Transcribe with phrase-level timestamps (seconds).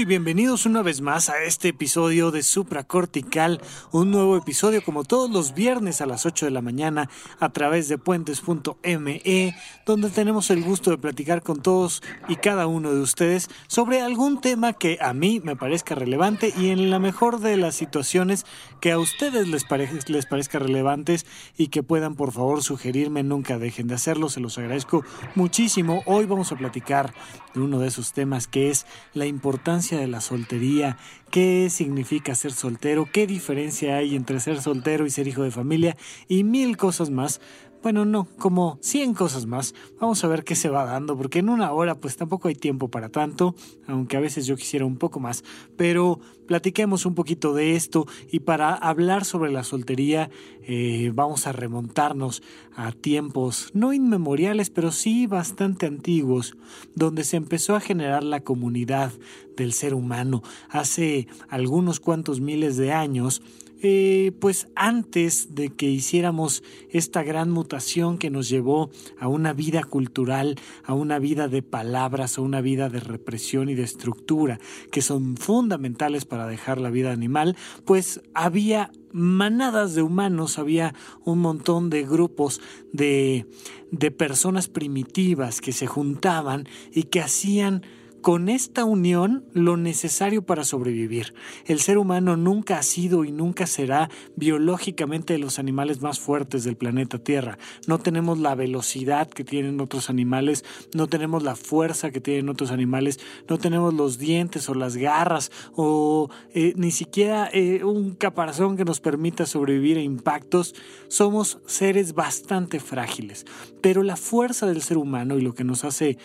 [0.00, 3.60] y bienvenidos una vez más a este episodio de Supracortical,
[3.92, 7.88] un nuevo episodio como todos los viernes a las 8 de la mañana a través
[7.88, 13.50] de puentes.me, donde tenemos el gusto de platicar con todos y cada uno de ustedes
[13.66, 17.74] sobre algún tema que a mí me parezca relevante y en la mejor de las
[17.74, 18.46] situaciones
[18.80, 19.64] que a ustedes les,
[20.08, 24.56] les parezca relevantes y que puedan por favor sugerirme, nunca dejen de hacerlo, se los
[24.56, 26.02] agradezco muchísimo.
[26.06, 27.12] Hoy vamos a platicar
[27.54, 30.96] de uno de esos temas que es la importancia de la soltería,
[31.30, 35.96] qué significa ser soltero, qué diferencia hay entre ser soltero y ser hijo de familia
[36.26, 37.40] y mil cosas más
[37.84, 39.74] bueno, no, como 100 cosas más.
[40.00, 42.88] Vamos a ver qué se va dando, porque en una hora pues tampoco hay tiempo
[42.88, 43.54] para tanto,
[43.86, 45.44] aunque a veces yo quisiera un poco más.
[45.76, 50.30] Pero platiquemos un poquito de esto y para hablar sobre la soltería
[50.62, 52.42] eh, vamos a remontarnos
[52.74, 56.56] a tiempos no inmemoriales, pero sí bastante antiguos,
[56.94, 59.12] donde se empezó a generar la comunidad
[59.58, 60.42] del ser humano.
[60.70, 63.42] Hace algunos cuantos miles de años,
[63.86, 69.84] eh, pues antes de que hiciéramos esta gran mutación que nos llevó a una vida
[69.84, 74.58] cultural, a una vida de palabras, a una vida de represión y de estructura,
[74.90, 81.40] que son fundamentales para dejar la vida animal, pues había manadas de humanos, había un
[81.40, 82.60] montón de grupos
[82.92, 83.46] de,
[83.90, 87.82] de personas primitivas que se juntaban y que hacían
[88.24, 91.34] con esta unión lo necesario para sobrevivir.
[91.66, 96.64] El ser humano nunca ha sido y nunca será biológicamente de los animales más fuertes
[96.64, 97.58] del planeta Tierra.
[97.86, 100.64] No tenemos la velocidad que tienen otros animales,
[100.94, 105.52] no tenemos la fuerza que tienen otros animales, no tenemos los dientes o las garras
[105.74, 110.74] o eh, ni siquiera eh, un caparazón que nos permita sobrevivir a impactos.
[111.08, 113.44] Somos seres bastante frágiles,
[113.82, 116.16] pero la fuerza del ser humano y lo que nos hace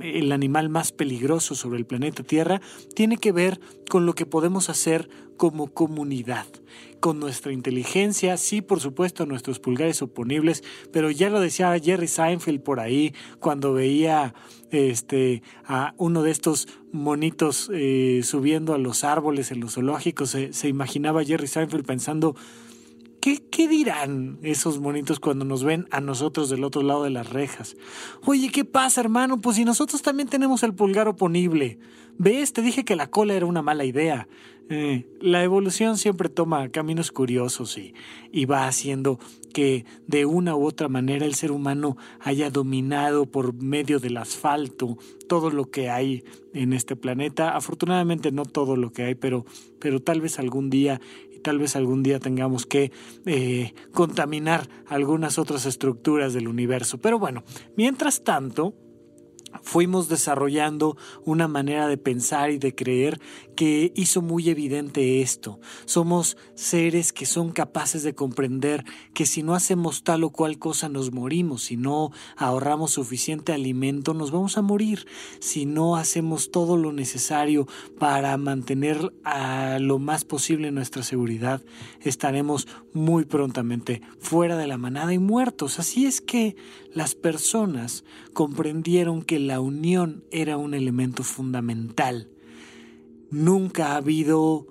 [0.00, 2.60] el animal más peligroso sobre el planeta Tierra,
[2.94, 6.46] tiene que ver con lo que podemos hacer como comunidad,
[7.00, 10.62] con nuestra inteligencia, sí, por supuesto, nuestros pulgares oponibles,
[10.92, 14.34] pero ya lo decía Jerry Seinfeld por ahí cuando veía
[14.70, 20.52] este, a uno de estos monitos eh, subiendo a los árboles en los zoológicos, se,
[20.52, 22.36] se imaginaba Jerry Seinfeld pensando,
[23.24, 27.74] ¿Qué, dirán esos monitos cuando nos ven a nosotros del otro lado de las rejas?
[28.26, 29.40] Oye, ¿qué pasa, hermano?
[29.40, 31.78] Pues si nosotros también tenemos el pulgar oponible.
[32.18, 32.52] ¿Ves?
[32.52, 34.28] Te dije que la cola era una mala idea.
[34.68, 37.94] Eh, la evolución siempre toma caminos curiosos y,
[38.30, 39.18] y va haciendo
[39.54, 44.98] que de una u otra manera el ser humano haya dominado por medio del asfalto
[45.28, 47.56] todo lo que hay en este planeta.
[47.56, 49.46] Afortunadamente no todo lo que hay, pero,
[49.78, 51.00] pero tal vez algún día
[51.44, 52.90] tal vez algún día tengamos que
[53.26, 56.98] eh, contaminar algunas otras estructuras del universo.
[56.98, 57.44] Pero bueno,
[57.76, 58.74] mientras tanto,
[59.62, 63.20] fuimos desarrollando una manera de pensar y de creer
[63.54, 65.60] que hizo muy evidente esto.
[65.84, 70.88] Somos seres que son capaces de comprender que si no hacemos tal o cual cosa
[70.88, 75.06] nos morimos, si no ahorramos suficiente alimento nos vamos a morir,
[75.40, 77.66] si no hacemos todo lo necesario
[77.98, 81.62] para mantener a lo más posible nuestra seguridad,
[82.00, 85.78] estaremos muy prontamente fuera de la manada y muertos.
[85.78, 86.56] Así es que
[86.92, 92.33] las personas comprendieron que la unión era un elemento fundamental
[93.30, 94.66] Nunca ha habido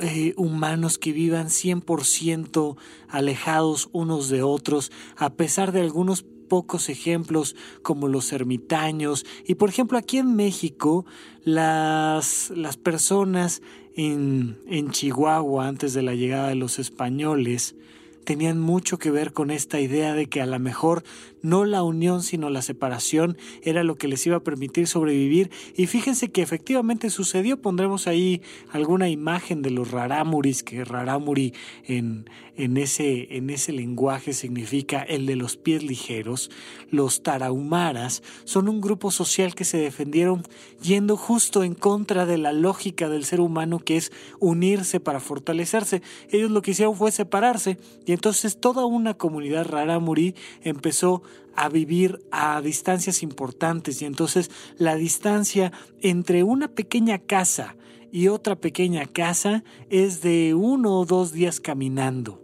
[0.00, 2.76] eh, humanos que vivan 100%
[3.08, 9.24] alejados unos de otros, a pesar de algunos pocos ejemplos como los ermitaños.
[9.46, 11.06] Y por ejemplo, aquí en México,
[11.44, 13.62] las, las personas
[13.94, 17.76] en, en Chihuahua, antes de la llegada de los españoles,
[18.24, 21.04] tenían mucho que ver con esta idea de que a lo mejor
[21.44, 25.50] no la unión sino la separación era lo que les iba a permitir sobrevivir.
[25.76, 28.40] Y fíjense que efectivamente sucedió, pondremos ahí
[28.72, 31.52] alguna imagen de los rarámuris, que rarámuri
[31.84, 36.50] en, en, ese, en ese lenguaje significa el de los pies ligeros,
[36.90, 40.42] los tarahumaras son un grupo social que se defendieron
[40.82, 46.02] yendo justo en contra de la lógica del ser humano que es unirse para fortalecerse.
[46.30, 51.22] Ellos lo que hicieron fue separarse y entonces toda una comunidad rarámuri empezó
[51.56, 57.76] a vivir a distancias importantes y entonces la distancia entre una pequeña casa
[58.12, 62.42] y otra pequeña casa es de uno o dos días caminando.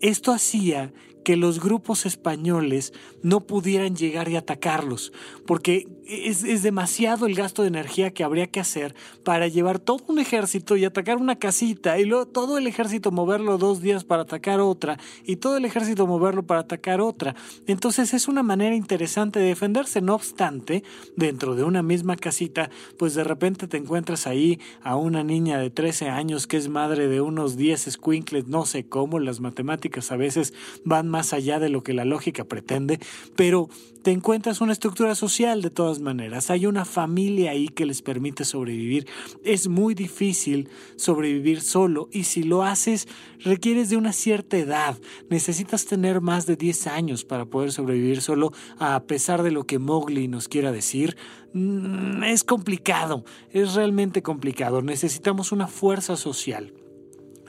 [0.00, 0.92] Esto hacía
[1.24, 5.12] que los grupos españoles no pudieran llegar y atacarlos,
[5.46, 8.94] porque es, demasiado el gasto de energía que habría que hacer
[9.24, 13.58] para llevar todo un ejército y atacar una casita, y luego todo el ejército moverlo
[13.58, 17.36] dos días para atacar otra, y todo el ejército moverlo para atacar otra.
[17.66, 20.82] Entonces es una manera interesante de defenderse, no obstante,
[21.16, 25.70] dentro de una misma casita, pues de repente te encuentras ahí a una niña de
[25.70, 30.16] 13 años que es madre de unos 10 squinkles, no sé cómo, las matemáticas a
[30.16, 32.98] veces van más allá de lo que la lógica pretende,
[33.36, 33.68] pero
[34.02, 36.50] te encuentras una estructura social de todas maneras.
[36.50, 39.06] Hay una familia ahí que les permite sobrevivir.
[39.44, 43.08] Es muy difícil sobrevivir solo y si lo haces
[43.40, 44.98] requieres de una cierta edad.
[45.30, 49.78] Necesitas tener más de 10 años para poder sobrevivir solo a pesar de lo que
[49.78, 51.16] Mowgli nos quiera decir.
[51.52, 54.82] Mm, es complicado, es realmente complicado.
[54.82, 56.72] Necesitamos una fuerza social.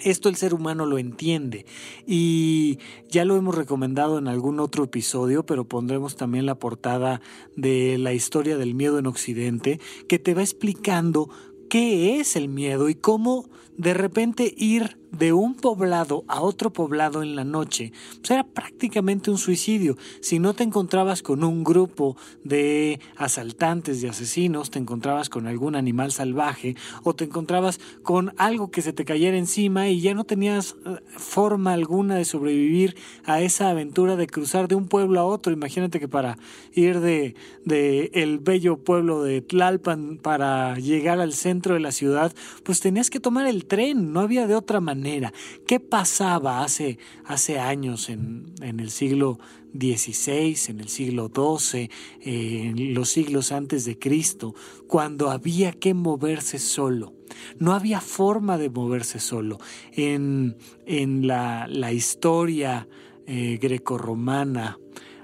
[0.03, 1.65] Esto el ser humano lo entiende.
[2.05, 2.79] Y
[3.09, 7.21] ya lo hemos recomendado en algún otro episodio, pero pondremos también la portada
[7.55, 11.29] de la historia del miedo en Occidente, que te va explicando
[11.69, 17.23] qué es el miedo y cómo de repente ir de un poblado a otro poblado
[17.23, 19.97] en la noche, pues era prácticamente un suicidio.
[20.21, 25.75] Si no te encontrabas con un grupo de asaltantes, de asesinos, te encontrabas con algún
[25.75, 30.23] animal salvaje o te encontrabas con algo que se te cayera encima y ya no
[30.23, 32.95] tenías eh, forma alguna de sobrevivir
[33.25, 35.51] a esa aventura de cruzar de un pueblo a otro.
[35.53, 36.37] Imagínate que para
[36.73, 37.35] ir de,
[37.65, 42.33] de el bello pueblo de Tlalpan para llegar al centro de la ciudad,
[42.63, 44.98] pues tenías que tomar el tren, no había de otra manera
[45.67, 49.39] ¿Qué pasaba hace, hace años en, el siglo
[49.73, 51.89] XVI, en el siglo XII,
[52.21, 54.55] en los siglos antes de Cristo,
[54.87, 57.13] cuando había que moverse solo?
[57.57, 59.59] No había forma de moverse solo.
[59.93, 62.87] En, en la, la historia
[63.31, 64.79] eh, grecorromana,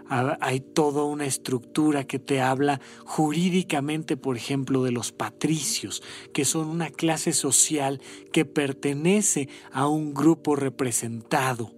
[0.09, 6.03] hay toda una estructura que te habla jurídicamente, por ejemplo, de los patricios,
[6.33, 11.71] que son una clase social que pertenece a un grupo representado.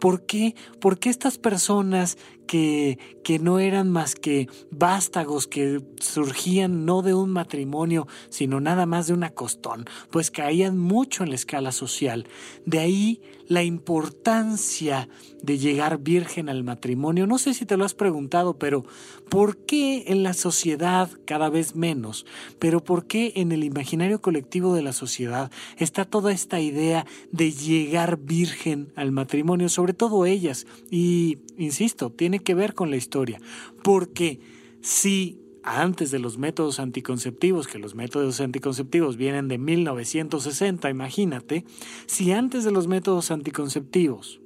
[0.00, 0.54] ¿Por qué?
[0.80, 2.16] Porque estas personas
[2.46, 8.86] que, que, no eran más que vástagos que surgían no de un matrimonio, sino nada
[8.86, 12.26] más de una costón, pues caían mucho en la escala social.
[12.66, 13.20] De ahí
[13.50, 15.08] la importancia
[15.42, 17.26] de llegar virgen al matrimonio.
[17.26, 18.84] No sé si te lo has preguntado, pero
[19.28, 22.26] ¿por qué en la sociedad cada vez menos?
[22.60, 27.50] Pero ¿por qué en el imaginario colectivo de la sociedad está toda esta idea de
[27.50, 30.66] llegar virgen al matrimonio, sobre todo ellas?
[30.90, 33.40] Y, insisto, tiene que ver con la historia.
[33.82, 34.40] Porque
[34.80, 41.64] si antes de los métodos anticonceptivos, que los métodos anticonceptivos vienen de 1960, imagínate,
[42.06, 44.40] si antes de los métodos anticonceptivos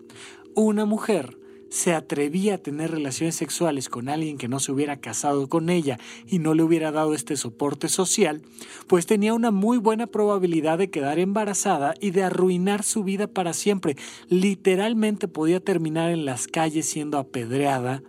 [0.54, 1.38] una mujer
[1.74, 5.98] se atrevía a tener relaciones sexuales con alguien que no se hubiera casado con ella
[6.24, 8.42] y no le hubiera dado este soporte social,
[8.86, 13.52] pues tenía una muy buena probabilidad de quedar embarazada y de arruinar su vida para
[13.54, 13.96] siempre.
[14.28, 18.04] Literalmente podía terminar en las calles siendo apedreada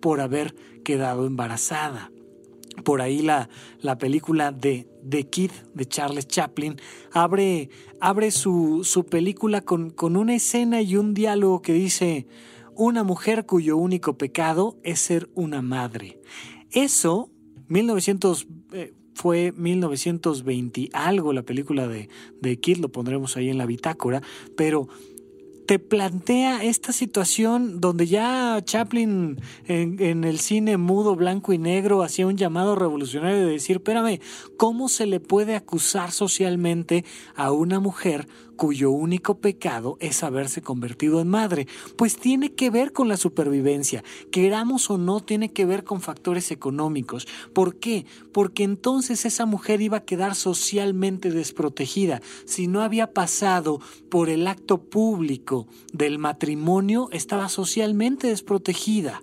[0.00, 0.54] por haber
[0.84, 2.12] quedado embarazada
[2.84, 3.48] por ahí la,
[3.80, 6.76] la película de The Kid de Charles Chaplin
[7.10, 12.28] abre, abre su, su película con, con una escena y un diálogo que dice
[12.78, 16.20] una mujer cuyo único pecado es ser una madre.
[16.70, 17.28] Eso,
[17.66, 22.08] 1900, eh, fue 1920 algo la película de,
[22.40, 24.22] de Kid, lo pondremos ahí en la bitácora,
[24.56, 24.88] pero
[25.68, 32.26] te plantea esta situación donde ya Chaplin en, el cine mudo, blanco y negro hacía
[32.26, 34.18] un llamado revolucionario de decir, espérame,
[34.56, 37.04] ¿cómo se le puede acusar socialmente
[37.36, 38.26] a una mujer
[38.58, 44.04] cuyo único pecado es haberse convertido en madre, pues tiene que ver con la supervivencia,
[44.30, 47.26] queramos o no, tiene que ver con factores económicos.
[47.54, 48.04] ¿Por qué?
[48.32, 52.20] Porque entonces esa mujer iba a quedar socialmente desprotegida.
[52.44, 59.22] Si no había pasado por el acto público del matrimonio, estaba socialmente desprotegida.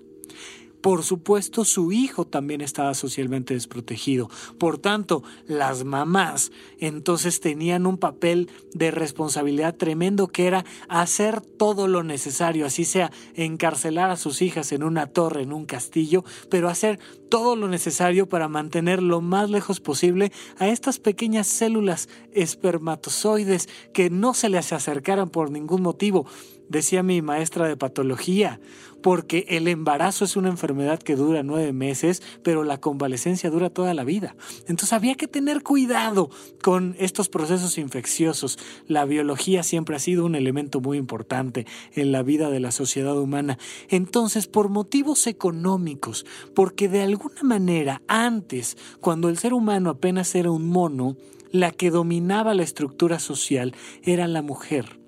[0.85, 4.29] Por supuesto, su hijo también estaba socialmente desprotegido.
[4.59, 11.87] Por tanto, las mamás entonces tenían un papel de responsabilidad tremendo que era hacer todo
[11.87, 16.69] lo necesario, así sea encarcelar a sus hijas en una torre, en un castillo, pero
[16.69, 23.67] hacer todo lo necesario para mantener lo más lejos posible a estas pequeñas células espermatozoides
[23.93, 26.25] que no se les acercaran por ningún motivo,
[26.69, 28.59] decía mi maestra de patología,
[29.01, 33.93] porque el embarazo es una enfermedad que dura nueve meses, pero la convalecencia dura toda
[33.93, 34.35] la vida.
[34.61, 36.31] Entonces había que tener cuidado
[36.63, 38.57] con estos procesos infecciosos.
[38.87, 43.15] La biología siempre ha sido un elemento muy importante en la vida de la sociedad
[43.15, 43.59] humana.
[43.89, 50.51] Entonces, por motivos económicos, porque de alguna manera antes, cuando el ser humano apenas era
[50.51, 51.17] un mono,
[51.51, 55.05] la que dominaba la estructura social era la mujer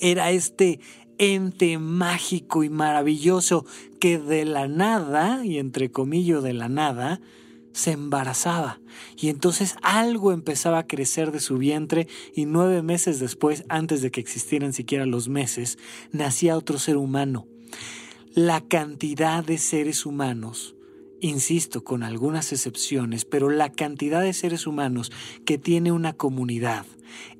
[0.00, 0.80] era este
[1.18, 3.64] ente mágico y maravilloso
[4.00, 7.20] que de la nada, y entre comillas de la nada,
[7.72, 8.80] se embarazaba.
[9.16, 14.10] Y entonces algo empezaba a crecer de su vientre y nueve meses después, antes de
[14.10, 15.78] que existieran siquiera los meses,
[16.10, 17.46] nacía otro ser humano.
[18.34, 20.74] La cantidad de seres humanos
[21.22, 25.10] insisto, con algunas excepciones, pero la cantidad de seres humanos
[25.46, 26.84] que tiene una comunidad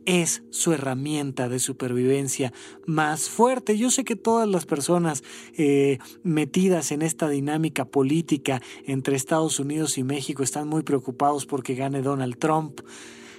[0.06, 2.52] es su herramienta de supervivencia
[2.86, 3.76] más fuerte.
[3.76, 5.22] Yo sé que todas las personas
[5.56, 11.74] eh, metidas en esta dinámica política entre Estados Unidos y México están muy preocupados porque
[11.74, 12.80] gane Donald Trump.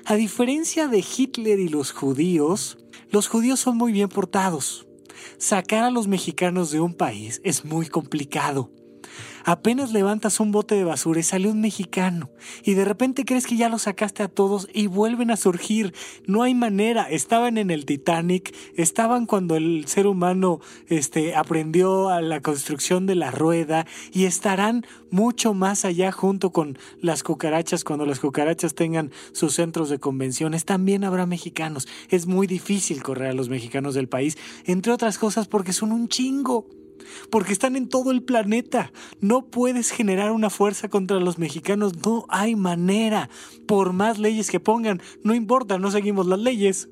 [0.06, 2.78] A diferencia de Hitler y los judíos,
[3.12, 4.88] los judíos son muy bien portados.
[5.38, 8.72] Sacar a los mexicanos de un país es muy complicado.
[9.46, 12.30] Apenas levantas un bote de basura y sale un mexicano
[12.64, 15.94] y de repente crees que ya lo sacaste a todos y vuelven a surgir.
[16.26, 17.04] No hay manera.
[17.10, 23.16] Estaban en el Titanic, estaban cuando el ser humano este, aprendió a la construcción de
[23.16, 29.12] la rueda y estarán mucho más allá junto con las cucarachas cuando las cucarachas tengan
[29.34, 30.66] sus centros de convenciones.
[30.66, 31.88] También habrá mexicanos.
[32.10, 36.08] Es muy difícil correr a los mexicanos del país, entre otras cosas porque son un
[36.08, 36.68] chingo
[37.30, 38.92] porque están en todo el planeta.
[39.20, 43.30] No puedes generar una fuerza contra los mexicanos, no hay manera.
[43.68, 46.90] Por más leyes que pongan, no importa, no seguimos las leyes.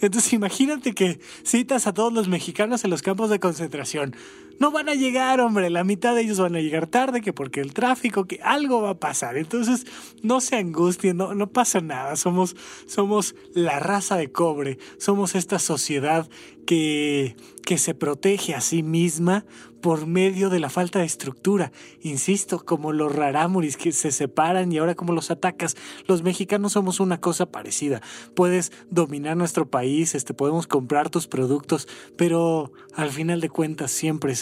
[0.00, 4.16] Entonces imagínate que citas a todos los mexicanos en los campos de concentración.
[4.60, 7.62] No van a llegar, hombre, la mitad de ellos van a llegar tarde, que porque
[7.62, 9.38] el tráfico, que algo va a pasar.
[9.38, 9.86] Entonces
[10.22, 12.14] no se angustien, no, no pasa nada.
[12.14, 12.54] Somos,
[12.86, 16.28] somos la raza de cobre, somos esta sociedad
[16.66, 19.46] que, que se protege a sí misma
[19.80, 21.72] por medio de la falta de estructura.
[22.02, 25.76] Insisto, como los rarámuris que se separan y ahora como los atacas.
[26.06, 28.02] Los mexicanos somos una cosa parecida.
[28.34, 34.34] Puedes dominar nuestro país, este, podemos comprar tus productos, pero al final de cuentas siempre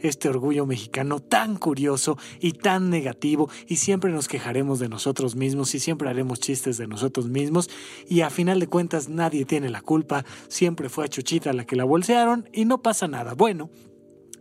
[0.00, 5.74] este orgullo mexicano tan curioso y tan negativo y siempre nos quejaremos de nosotros mismos
[5.74, 7.70] y siempre haremos chistes de nosotros mismos
[8.08, 11.76] y a final de cuentas nadie tiene la culpa, siempre fue a Chuchita la que
[11.76, 13.34] la bolsearon y no pasa nada.
[13.34, 13.70] Bueno,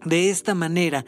[0.05, 1.05] de esta manera,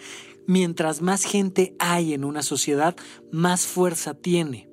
[0.48, 2.96] mientras más gente hay en una sociedad,
[3.32, 4.70] más fuerza tiene.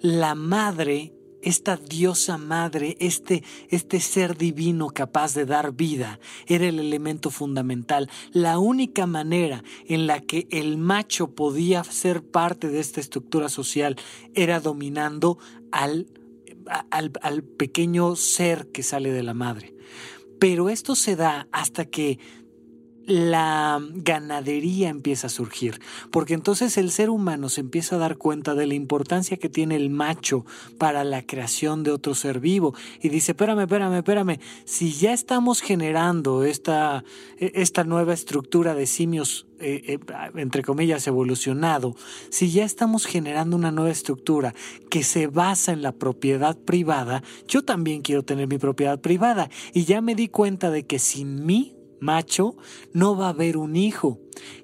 [0.00, 1.12] La madre,
[1.42, 8.08] esta diosa madre, este, este ser divino capaz de dar vida, era el elemento fundamental.
[8.32, 13.96] La única manera en la que el macho podía ser parte de esta estructura social
[14.34, 15.38] era dominando
[15.70, 16.06] al,
[16.90, 19.74] al, al pequeño ser que sale de la madre.
[20.38, 22.18] Pero esto se da hasta que
[23.06, 25.80] la ganadería empieza a surgir,
[26.10, 29.76] porque entonces el ser humano se empieza a dar cuenta de la importancia que tiene
[29.76, 30.44] el macho
[30.78, 35.60] para la creación de otro ser vivo y dice, espérame, espérame, espérame, si ya estamos
[35.60, 37.04] generando esta,
[37.38, 39.98] e, esta nueva estructura de simios, eh, eh,
[40.36, 41.96] entre comillas, evolucionado,
[42.30, 44.54] si ya estamos generando una nueva estructura
[44.90, 49.84] que se basa en la propiedad privada, yo también quiero tener mi propiedad privada y
[49.84, 52.56] ya me di cuenta de que sin mí macho,
[52.92, 54.18] no va a haber un hijo.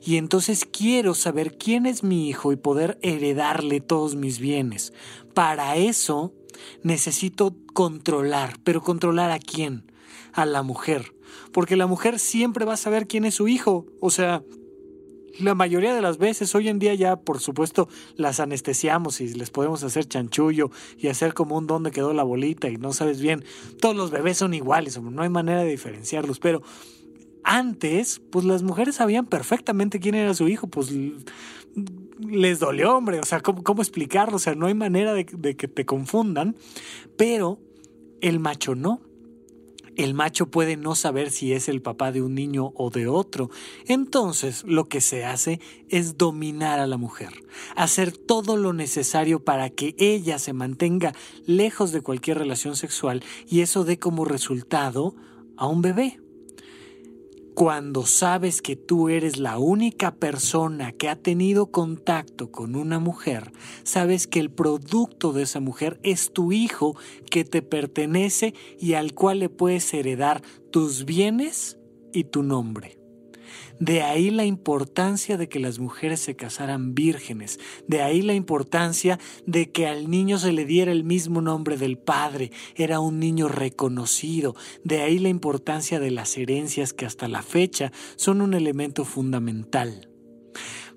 [0.05, 4.93] Y entonces quiero saber quién es mi hijo y poder heredarle todos mis bienes.
[5.35, 6.35] Para eso
[6.83, 9.91] necesito controlar, pero controlar a quién?
[10.33, 11.15] A la mujer.
[11.53, 13.87] Porque la mujer siempre va a saber quién es su hijo.
[14.01, 14.43] O sea,
[15.39, 19.51] la mayoría de las veces, hoy en día ya por supuesto las anestesiamos y les
[19.51, 23.45] podemos hacer chanchullo y hacer como un donde quedó la bolita y no sabes bien,
[23.81, 26.63] todos los bebés son iguales, no hay manera de diferenciarlos, pero
[27.49, 30.93] antes, pues las mujeres sabían perfectamente quién era su hijo, pues
[32.21, 34.37] les dolió, hombre, o sea, ¿cómo, explicarlo?
[34.37, 36.57] O sea, no hay manera de, de que te confundan,
[37.17, 37.59] pero
[38.21, 39.01] el macho no.
[39.97, 43.49] El macho puede no saber si es el papá de un niño o de otro.
[43.87, 47.33] Entonces, lo que se hace es dominar a la mujer,
[47.77, 51.15] hacer todo lo necesario para que ella se mantenga
[51.47, 55.17] lejos de cualquier relación sexual y eso dé como resultado
[55.57, 56.21] a un bebé.
[57.59, 63.51] Cuando sabes que tú eres la única persona que ha tenido contacto con una mujer,
[63.83, 66.97] sabes que el producto de esa mujer es tu hijo
[67.33, 71.81] que te pertenece y al cual le puedes heredar tus bienes
[72.13, 72.97] y tu nombre.
[73.81, 79.19] De ahí la importancia de que las mujeres se casaran vírgenes, de ahí la importancia
[79.47, 83.49] de que al niño se le diera el mismo nombre del padre, era un niño
[83.49, 89.05] reconocido, de ahí la importancia de las herencias que hasta la fecha son un elemento
[89.05, 90.09] fundamental.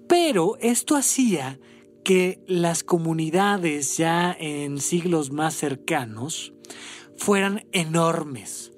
[0.07, 1.59] Pero esto hacía
[2.03, 6.53] que las comunidades ya en siglos más cercanos
[7.15, 8.70] fueran enormes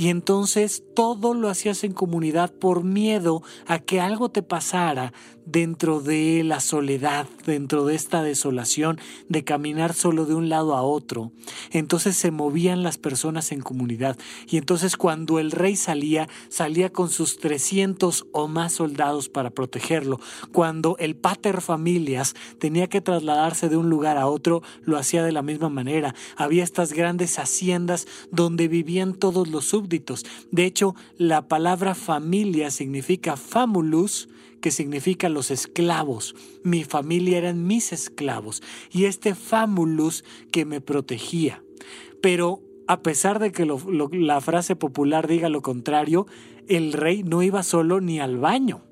[0.00, 5.12] y entonces todo lo hacías en comunidad por miedo a que algo te pasara
[5.50, 10.82] dentro de la soledad, dentro de esta desolación de caminar solo de un lado a
[10.82, 11.32] otro.
[11.70, 14.16] Entonces se movían las personas en comunidad
[14.48, 20.20] y entonces cuando el rey salía, salía con sus 300 o más soldados para protegerlo.
[20.52, 25.32] Cuando el pater familias tenía que trasladarse de un lugar a otro, lo hacía de
[25.32, 26.14] la misma manera.
[26.36, 30.24] Había estas grandes haciendas donde vivían todos los súbditos.
[30.50, 34.28] De hecho, la palabra familia significa famulus,
[34.60, 36.34] que significa los esclavos.
[36.62, 41.62] Mi familia eran mis esclavos y este famulus que me protegía.
[42.22, 46.26] Pero a pesar de que la frase popular diga lo contrario,
[46.68, 48.82] el rey no iba solo ni al baño.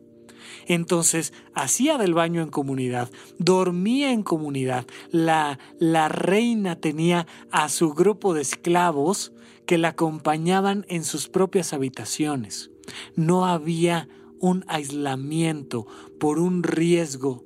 [0.66, 4.86] Entonces hacía del baño en comunidad, dormía en comunidad.
[5.10, 9.32] La, la reina tenía a su grupo de esclavos
[9.66, 12.70] que la acompañaban en sus propias habitaciones.
[13.16, 14.08] No había
[14.40, 15.86] un aislamiento,
[16.18, 17.44] por un riesgo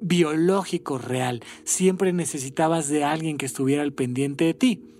[0.00, 1.42] biológico real.
[1.64, 4.95] Siempre necesitabas de alguien que estuviera al pendiente de ti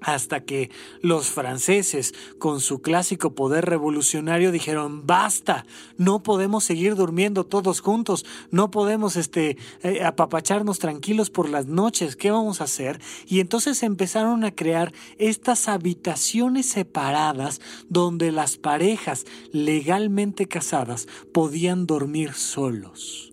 [0.00, 7.44] hasta que los franceses, con su clásico poder revolucionario, dijeron basta, no podemos seguir durmiendo
[7.44, 13.00] todos juntos, no podemos este, eh, apapacharnos tranquilos por las noches, ¿qué vamos a hacer?
[13.26, 22.32] Y entonces empezaron a crear estas habitaciones separadas donde las parejas legalmente casadas podían dormir
[22.34, 23.27] solos.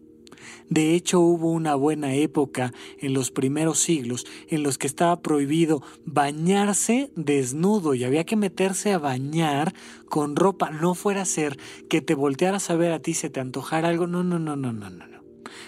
[0.69, 5.83] De hecho, hubo una buena época en los primeros siglos en los que estaba prohibido
[6.05, 9.73] bañarse desnudo y había que meterse a bañar
[10.09, 10.71] con ropa.
[10.71, 11.57] No fuera a ser
[11.87, 14.07] que te voltearas a ver a ti, se te antojara algo.
[14.07, 15.07] No, no, no, no, no, no.
[15.07, 15.23] no.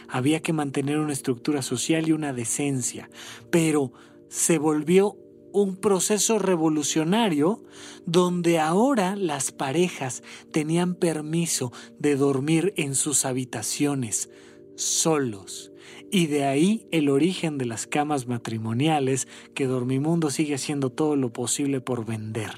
[0.10, 3.10] Había que mantener una estructura social y una decencia.
[3.52, 3.92] Pero
[4.30, 5.16] se volvió
[5.54, 7.64] un proceso revolucionario
[8.06, 14.30] donde ahora las parejas tenían permiso de dormir en sus habitaciones
[14.78, 15.72] solos.
[16.10, 21.34] Y de ahí el origen de las camas matrimoniales que Dormimundo sigue haciendo todo lo
[21.34, 22.52] posible por vender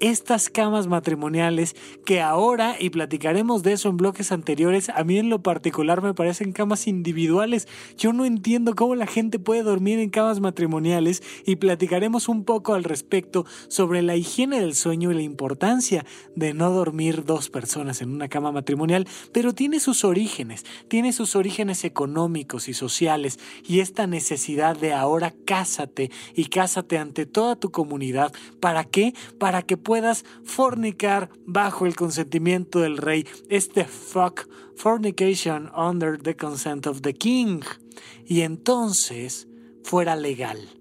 [0.00, 5.28] estas camas matrimoniales que ahora, y platicaremos de eso en bloques anteriores, a mí en
[5.28, 7.68] lo particular me parecen camas individuales.
[7.96, 12.74] Yo no entiendo cómo la gente puede dormir en camas matrimoniales y platicaremos un poco
[12.74, 18.02] al respecto sobre la higiene del sueño y la importancia de no dormir dos personas
[18.02, 23.80] en una cama matrimonial, pero tiene sus orígenes, tiene sus orígenes económicos y sociales y
[23.80, 28.32] esta necesidad de ahora cásate y cásate ante toda tu comunidad.
[28.60, 29.14] ¿Para qué?
[29.38, 29.76] Para que
[30.44, 33.26] fornicar bajo el consentimiento del rey.
[33.48, 37.60] Este fuck, fornication under the consent of the king.
[38.26, 39.48] Y entonces
[39.82, 40.79] fuera legal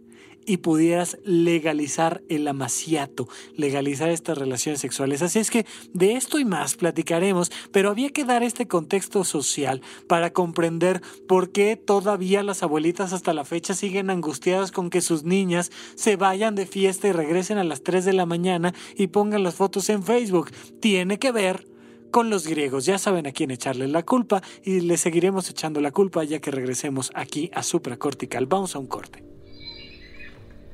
[0.49, 5.21] y pudieras legalizar el amaciato, legalizar estas relaciones sexuales.
[5.21, 9.83] Así es que de esto y más platicaremos, pero había que dar este contexto social
[10.07, 15.23] para comprender por qué todavía las abuelitas hasta la fecha siguen angustiadas con que sus
[15.23, 19.43] niñas se vayan de fiesta y regresen a las 3 de la mañana y pongan
[19.43, 20.49] las fotos en Facebook.
[20.79, 21.67] Tiene que ver
[22.09, 22.87] con los griegos.
[22.87, 26.49] Ya saben a quién echarle la culpa y le seguiremos echando la culpa ya que
[26.49, 28.47] regresemos aquí a supracortical.
[28.47, 29.28] Vamos a un corte.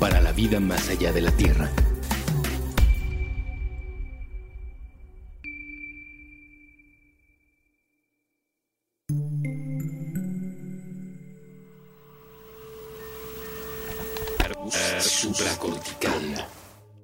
[0.00, 1.70] para la vida más allá de la Tierra.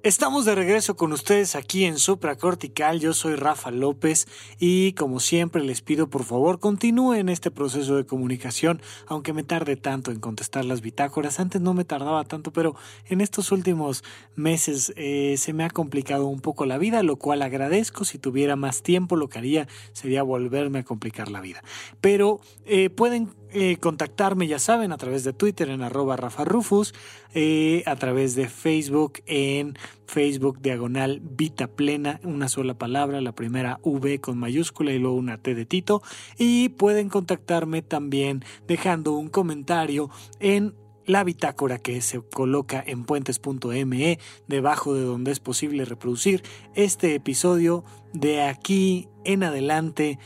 [0.07, 3.01] Estamos de regreso con ustedes aquí en Supracortical.
[3.01, 4.25] Yo soy Rafa López
[4.57, 9.75] y como siempre les pido por favor continúen este proceso de comunicación, aunque me tarde
[9.75, 11.41] tanto en contestar las bitácoras.
[11.41, 12.73] Antes no me tardaba tanto, pero
[13.07, 14.05] en estos últimos
[14.37, 18.05] meses eh, se me ha complicado un poco la vida, lo cual agradezco.
[18.05, 21.61] Si tuviera más tiempo, lo que haría sería volverme a complicar la vida.
[21.99, 26.93] Pero eh, pueden eh, contactarme, ya saben, a través de Twitter en arroba Rafa Rufus,
[27.33, 33.79] eh, a través de Facebook en Facebook diagonal Vita Plena, una sola palabra, la primera
[33.83, 36.01] V con mayúscula y luego una T de Tito.
[36.37, 44.19] Y pueden contactarme también dejando un comentario en la bitácora que se coloca en puentes.me,
[44.47, 46.43] debajo de donde es posible reproducir
[46.75, 50.19] este episodio de aquí en adelante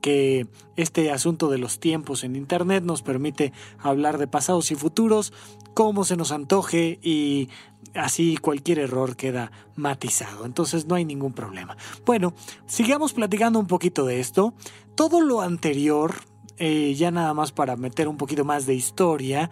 [0.00, 5.32] que este asunto de los tiempos en Internet nos permite hablar de pasados y futuros
[5.74, 7.48] como se nos antoje y
[7.94, 10.46] así cualquier error queda matizado.
[10.46, 11.76] Entonces no hay ningún problema.
[12.06, 12.32] Bueno,
[12.66, 14.54] sigamos platicando un poquito de esto.
[14.94, 16.14] Todo lo anterior,
[16.58, 19.50] eh, ya nada más para meter un poquito más de historia,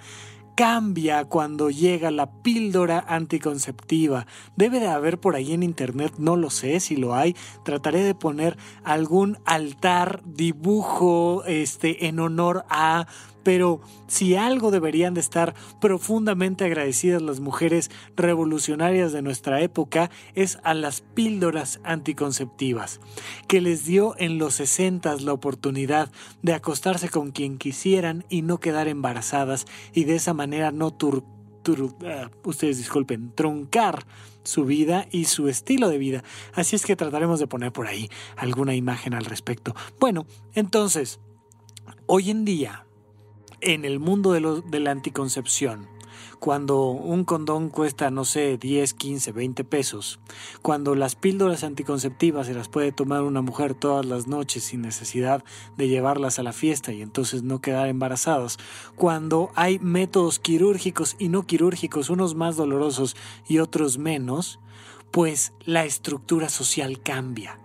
[0.54, 4.26] cambia cuando llega la píldora anticonceptiva.
[4.56, 7.34] Debe de haber por ahí en internet, no lo sé si lo hay.
[7.64, 13.06] Trataré de poner algún altar, dibujo, este, en honor a
[13.42, 20.58] pero si algo deberían de estar profundamente agradecidas las mujeres revolucionarias de nuestra época es
[20.62, 23.00] a las píldoras anticonceptivas,
[23.48, 26.10] que les dio en los sesentas la oportunidad
[26.42, 31.24] de acostarse con quien quisieran y no quedar embarazadas y de esa manera no tur,
[32.04, 34.04] ah, ustedes disculpen, truncar
[34.44, 36.24] su vida y su estilo de vida.
[36.54, 39.74] Así es que trataremos de poner por ahí alguna imagen al respecto.
[40.00, 41.20] Bueno, entonces,
[42.06, 42.86] hoy en día
[43.62, 45.86] en el mundo de, la anticoncepción,
[46.40, 50.18] cuando un condón cuesta, no sé, 10, 15, 20 pesos,
[50.60, 55.44] cuando las píldoras anticonceptivas se las puede tomar una mujer todas las noches sin necesidad
[55.76, 58.58] de llevarlas a la fiesta y entonces no quedar embarazadas,
[58.96, 64.58] cuando hay métodos quirúrgicos y no quirúrgicos, unos más dolorosos y otros menos,
[65.12, 67.61] pues la estructura social cambia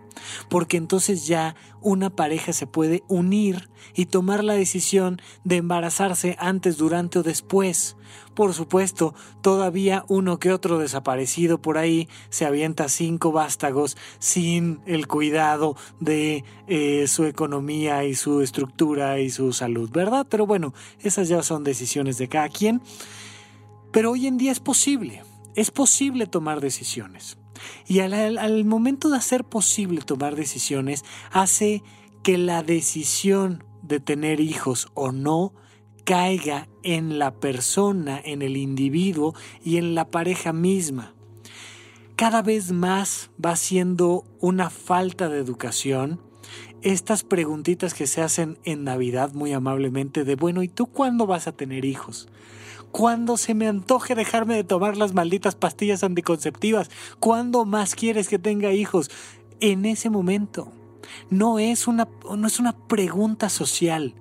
[0.49, 6.77] porque entonces ya una pareja se puede unir y tomar la decisión de embarazarse antes,
[6.77, 7.95] durante o después.
[8.33, 15.07] Por supuesto, todavía uno que otro desaparecido por ahí se avienta cinco vástagos sin el
[15.07, 20.27] cuidado de eh, su economía y su estructura y su salud, ¿verdad?
[20.29, 22.81] Pero bueno, esas ya son decisiones de cada quien.
[23.91, 25.23] Pero hoy en día es posible,
[25.55, 27.37] es posible tomar decisiones.
[27.87, 31.83] Y al, momento de hacer posible tomar decisiones, hace
[32.23, 35.53] que la decisión de tener hijos o no
[36.03, 41.13] caiga en la persona, en el individuo y en la pareja misma.
[42.15, 46.21] Cada vez más va siendo una falta de educación
[46.81, 51.47] estas preguntitas que se hacen en Navidad muy amablemente de, bueno, ¿y tú cuándo vas
[51.47, 52.27] a tener hijos?
[52.91, 58.39] Cuando se me antoje dejarme de tomar las malditas pastillas anticonceptivas, ¿cuándo más quieres que
[58.39, 59.09] tenga hijos?
[59.59, 60.71] En ese momento.
[61.29, 64.13] No es una, no es una pregunta social.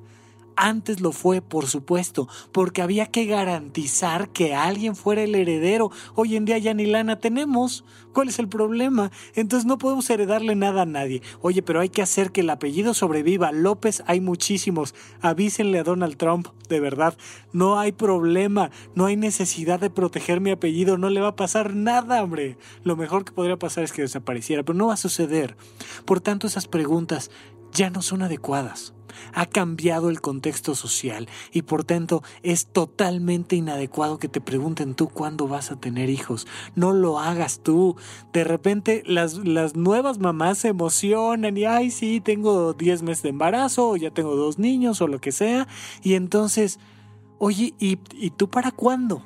[0.57, 5.91] Antes lo fue, por supuesto, porque había que garantizar que alguien fuera el heredero.
[6.15, 7.85] Hoy en día ya ni lana tenemos.
[8.15, 9.13] ¿Cuál es el problema?
[9.35, 11.21] Entonces no podemos heredarle nada a nadie.
[11.43, 13.53] Oye, pero hay que hacer que el apellido sobreviva.
[13.53, 14.95] López hay muchísimos.
[15.21, 17.19] Avísenle a Donald Trump, de verdad.
[17.53, 18.71] No hay problema.
[18.95, 20.97] No hay necesidad de proteger mi apellido.
[20.97, 22.57] No le va a pasar nada, hombre.
[22.83, 25.55] Lo mejor que podría pasar es que desapareciera, pero no va a suceder.
[26.07, 27.31] Por tanto, esas preguntas
[27.73, 28.96] ya no son adecuadas
[29.33, 35.09] ha cambiado el contexto social y por tanto es totalmente inadecuado que te pregunten tú
[35.09, 36.47] cuándo vas a tener hijos.
[36.75, 37.97] No lo hagas tú.
[38.33, 43.31] De repente las, las nuevas mamás se emocionan y, ay, sí, tengo 10 meses de
[43.31, 45.67] embarazo o ya tengo dos niños o lo que sea.
[46.03, 46.79] Y entonces,
[47.39, 49.23] oye, ¿y, y tú para cuándo?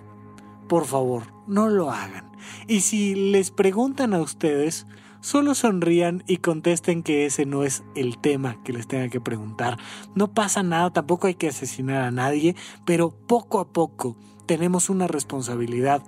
[0.68, 2.30] Por favor, no lo hagan.
[2.68, 4.86] Y si les preguntan a ustedes,
[5.20, 9.78] solo sonrían y contesten que ese no es el tema que les tenga que preguntar.
[10.14, 15.06] No pasa nada, tampoco hay que asesinar a nadie, pero poco a poco tenemos una
[15.06, 16.02] responsabilidad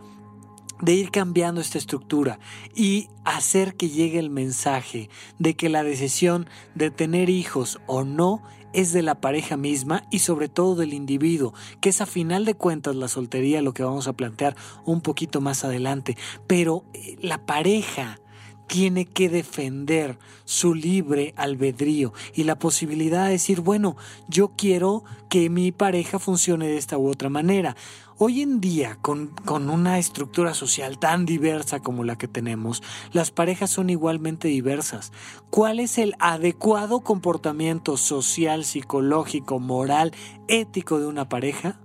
[0.80, 2.40] de ir cambiando esta estructura
[2.74, 8.42] y hacer que llegue el mensaje de que la decisión de tener hijos o no
[8.72, 12.54] es de la pareja misma y sobre todo del individuo, que es a final de
[12.54, 17.46] cuentas la soltería lo que vamos a plantear un poquito más adelante, pero eh, la
[17.46, 18.18] pareja
[18.72, 25.50] tiene que defender su libre albedrío y la posibilidad de decir, bueno, yo quiero que
[25.50, 27.76] mi pareja funcione de esta u otra manera.
[28.16, 32.82] Hoy en día, con, con, una estructura social tan diversa como la que tenemos,
[33.12, 35.12] las parejas son igualmente diversas.
[35.50, 40.14] ¿Cuál es el adecuado comportamiento social, psicológico, moral,
[40.48, 41.78] ético de una pareja?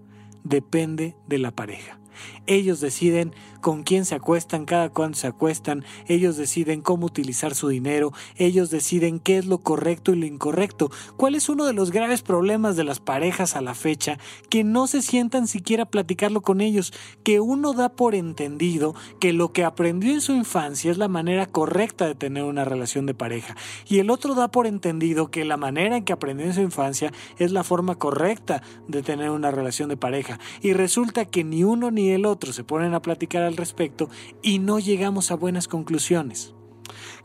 [0.45, 2.00] Depende de la pareja.
[2.48, 7.68] Ellos deciden con quién se acuestan, cada cuándo se acuestan, ellos deciden cómo utilizar su
[7.68, 10.90] dinero, ellos deciden qué es lo correcto y lo incorrecto.
[11.18, 14.20] ¿Cuál es uno de los graves problemas de las parejas a la fecha?
[14.50, 19.34] Que no se sientan siquiera a platicarlo con ellos, que uno da por entendido que
[19.34, 23.14] lo que aprendió en su infancia es la manera correcta de tener una relación de
[23.14, 26.62] pareja, y el otro da por entendido que la manera en que aprendió en su
[26.62, 31.66] infancia es la forma correcta de tener una relación de pareja, y resulta que ni
[31.66, 34.10] uno ni el otro se ponen a platicar al respecto
[34.41, 36.54] y no llegamos a buenas conclusiones.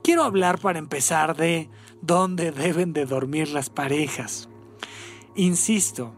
[0.02, 1.68] Quiero hablar para empezar de
[2.00, 4.48] dónde deben de dormir las parejas.
[5.36, 6.14] Insisto,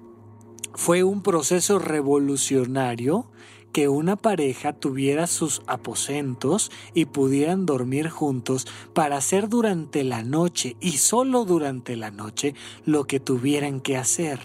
[0.74, 3.30] fue un proceso revolucionario
[3.74, 10.76] que una pareja tuviera sus aposentos y pudieran dormir juntos para hacer durante la noche
[10.80, 12.54] y solo durante la noche
[12.85, 14.40] lo que tuvieran que hacer.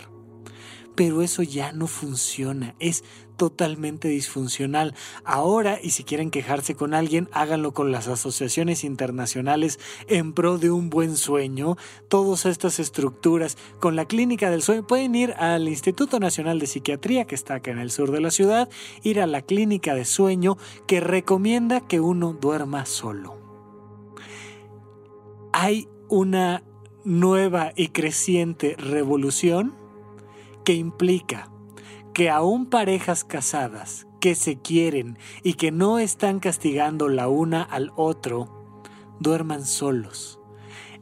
[0.95, 3.03] Pero eso ya no funciona, es
[3.39, 4.93] totalmente disfuncional.
[5.23, 10.69] Ahora, y si quieren quejarse con alguien, háganlo con las asociaciones internacionales en pro de
[10.69, 11.78] un buen sueño.
[12.10, 17.25] Todas estas estructuras con la clínica del sueño pueden ir al Instituto Nacional de Psiquiatría,
[17.25, 18.69] que está acá en el sur de la ciudad,
[19.04, 23.38] ir a la clínica de sueño que recomienda que uno duerma solo.
[25.54, 26.62] Hay una
[27.06, 29.73] nueva y creciente revolución
[30.65, 31.49] que implica
[32.13, 37.91] que aún parejas casadas que se quieren y que no están castigando la una al
[37.95, 38.84] otro,
[39.19, 40.39] duerman solos,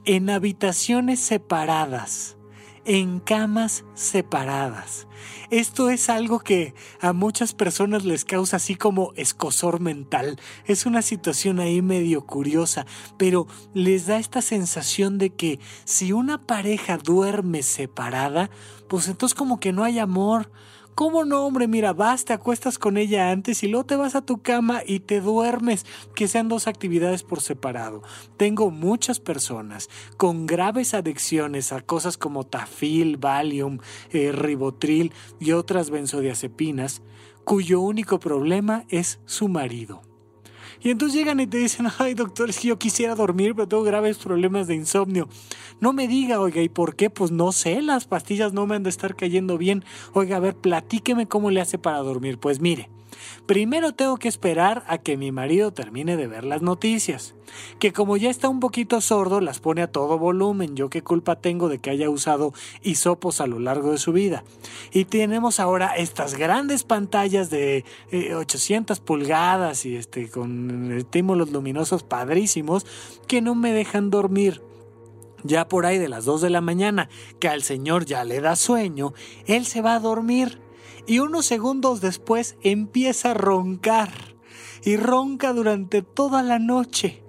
[0.05, 2.37] en habitaciones separadas,
[2.85, 5.07] en camas separadas.
[5.49, 10.39] Esto es algo que a muchas personas les causa así como escosor mental.
[10.65, 12.85] Es una situación ahí medio curiosa,
[13.17, 18.49] pero les da esta sensación de que si una pareja duerme separada,
[18.87, 20.51] pues entonces como que no hay amor,
[20.97, 21.67] ¿Cómo no, hombre?
[21.67, 24.99] Mira, vas, te acuestas con ella antes y luego te vas a tu cama y
[25.01, 25.85] te duermes.
[26.15, 28.01] Que sean dos actividades por separado.
[28.35, 33.77] Tengo muchas personas con graves adicciones a cosas como tafil, valium,
[34.09, 37.03] eh, ribotril y otras benzodiazepinas,
[37.43, 40.06] cuyo único problema es su marido.
[40.81, 43.83] Y entonces llegan y te dicen, ay doctor, es que yo quisiera dormir, pero tengo
[43.83, 45.27] graves problemas de insomnio.
[45.79, 47.09] No me diga, oiga, ¿y por qué?
[47.09, 49.83] Pues no sé, las pastillas no me han de estar cayendo bien.
[50.13, 52.39] Oiga, a ver, platíqueme cómo le hace para dormir.
[52.39, 52.89] Pues mire,
[53.47, 57.33] Primero tengo que esperar a que mi marido termine de ver las noticias,
[57.79, 61.37] que como ya está un poquito sordo las pone a todo volumen, yo qué culpa
[61.37, 64.43] tengo de que haya usado hisopos a lo largo de su vida.
[64.91, 72.03] Y tenemos ahora estas grandes pantallas de 800 eh, pulgadas y este con estímulos luminosos
[72.03, 72.85] padrísimos
[73.27, 74.61] que no me dejan dormir.
[75.43, 77.07] Ya por ahí de las 2 de la mañana,
[77.39, 79.13] que al señor ya le da sueño,
[79.45, 80.66] él se va a dormir
[81.07, 84.11] y unos segundos después empieza a roncar
[84.83, 87.23] y ronca durante toda la noche.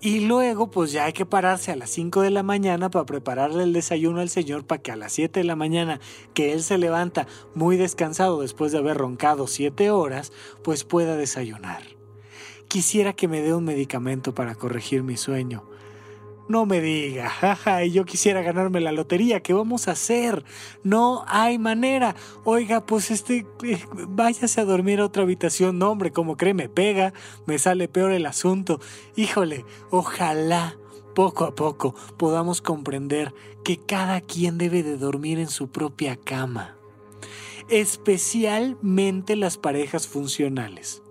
[0.00, 3.62] Y luego, pues ya hay que pararse a las 5 de la mañana para prepararle
[3.62, 5.98] el desayuno al señor para que a las 7 de la mañana,
[6.34, 10.30] que él se levanta muy descansado después de haber roncado 7 horas,
[10.62, 11.82] pues pueda desayunar.
[12.68, 15.64] Quisiera que me dé un medicamento para corregir mi sueño.
[16.46, 20.44] No me diga, jaja, y yo quisiera ganarme la lotería, ¿qué vamos a hacer?
[20.82, 22.14] No hay manera.
[22.44, 25.78] Oiga, pues este, eh, váyase a dormir a otra habitación.
[25.78, 27.14] No, hombre, como cree, me pega,
[27.46, 28.80] me sale peor el asunto.
[29.16, 30.76] Híjole, ojalá
[31.14, 33.32] poco a poco podamos comprender
[33.64, 36.76] que cada quien debe de dormir en su propia cama.
[37.70, 41.03] Especialmente las parejas funcionales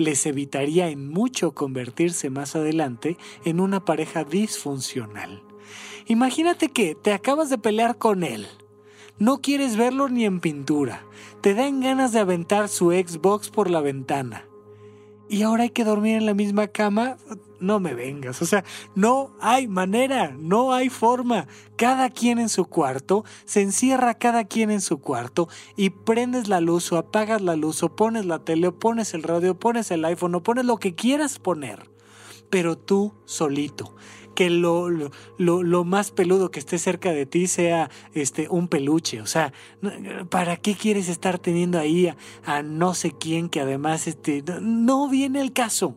[0.00, 5.42] les evitaría en mucho convertirse más adelante en una pareja disfuncional.
[6.06, 8.48] Imagínate que te acabas de pelear con él.
[9.18, 11.04] No quieres verlo ni en pintura.
[11.42, 14.49] Te dan ganas de aventar su Xbox por la ventana
[15.30, 17.16] y ahora hay que dormir en la misma cama,
[17.60, 18.42] no me vengas.
[18.42, 18.64] O sea,
[18.96, 21.46] no hay manera, no hay forma.
[21.76, 26.60] Cada quien en su cuarto, se encierra cada quien en su cuarto y prendes la
[26.60, 30.04] luz o apagas la luz o pones la tele o pones el radio, pones el
[30.04, 31.88] iPhone o pones lo que quieras poner.
[32.50, 33.94] Pero tú solito
[34.34, 34.88] que lo,
[35.38, 39.20] lo, más peludo que esté cerca de ti sea este, un peluche.
[39.20, 39.52] O sea,
[40.28, 42.12] ¿para qué quieres estar teniendo ahí
[42.44, 45.96] a, no sé quién que además este, no viene el caso?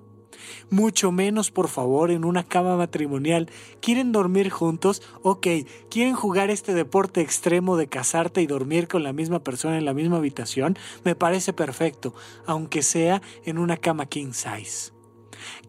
[0.70, 3.50] Mucho menos, por favor, en una cama matrimonial.
[3.82, 5.02] ¿Quieren dormir juntos?
[5.22, 5.48] Ok.
[5.90, 9.94] ¿Quieren jugar este deporte extremo de casarte y dormir con la misma persona en la
[9.94, 10.78] misma habitación?
[11.04, 12.14] Me parece perfecto,
[12.46, 14.93] aunque sea en una cama king size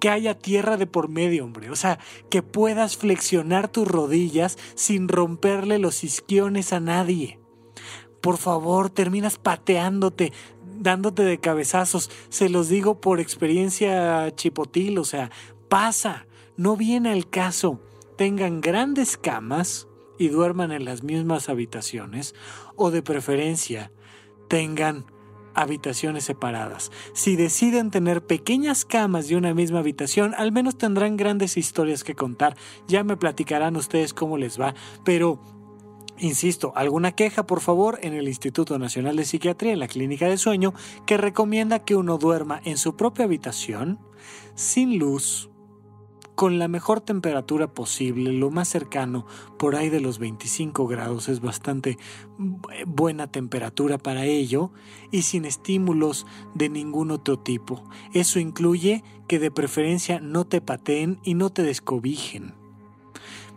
[0.01, 1.71] que haya tierra de por medio, hombre.
[1.71, 1.99] O sea,
[2.31, 7.39] que puedas flexionar tus rodillas sin romperle los isquiones a nadie.
[8.21, 10.33] Por favor, terminas pateándote,
[10.79, 12.11] dándote de cabezazos.
[12.31, 15.31] Se los digo por experiencia chipotil, o sea,
[15.69, 17.81] pasa, no viene al caso.
[18.17, 22.35] Tengan grandes camas y duerman en las mismas habitaciones,
[22.77, 23.91] o de preferencia,
[24.49, 25.07] tengan
[25.55, 26.91] habitaciones separadas.
[27.13, 32.15] Si deciden tener pequeñas camas de una misma habitación, al menos tendrán grandes historias que
[32.15, 32.57] contar.
[32.89, 35.41] Ya me platicarán ustedes cómo les va, pero
[36.17, 40.39] Insisto, alguna queja por favor en el Instituto Nacional de Psiquiatría en la Clínica de
[40.39, 40.73] Sueño
[41.07, 43.99] que recomienda que uno duerma en su propia habitación,
[44.55, 45.51] sin luz,
[46.35, 49.27] con la mejor temperatura posible, lo más cercano,
[49.59, 51.99] por ahí de los 25 grados, es bastante
[52.87, 54.71] buena temperatura para ello,
[55.11, 57.85] y sin estímulos de ningún otro tipo.
[58.13, 62.64] Eso incluye que de preferencia no te pateen y no te descobijen.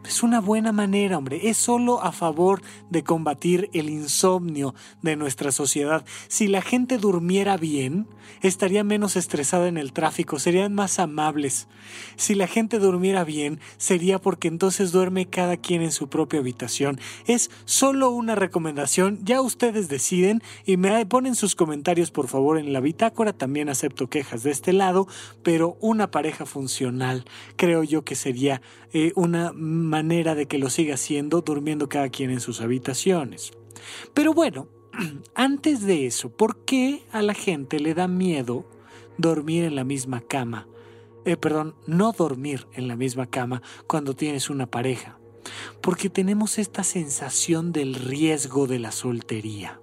[0.07, 1.49] Es una buena manera, hombre.
[1.49, 6.05] Es solo a favor de combatir el insomnio de nuestra sociedad.
[6.29, 8.07] Si la gente durmiera bien,
[8.41, 11.67] estaría menos estresada en el tráfico, serían más amables.
[12.15, 17.01] Si la gente durmiera bien, sería porque entonces duerme cada quien en su propia habitación.
[17.25, 22.71] Es solo una recomendación, ya ustedes deciden y me ponen sus comentarios por favor en
[22.71, 23.33] la bitácora.
[23.33, 25.05] También acepto quejas de este lado,
[25.43, 27.25] pero una pareja funcional
[27.57, 28.61] creo yo que sería
[28.93, 33.51] eh, una manera de que lo siga haciendo durmiendo cada quien en sus habitaciones.
[34.13, 34.67] Pero bueno,
[35.35, 38.69] antes de eso, ¿por qué a la gente le da miedo
[39.17, 40.67] dormir en la misma cama?
[41.25, 45.19] Eh, perdón, no dormir en la misma cama cuando tienes una pareja.
[45.81, 49.79] Porque tenemos esta sensación del riesgo de la soltería.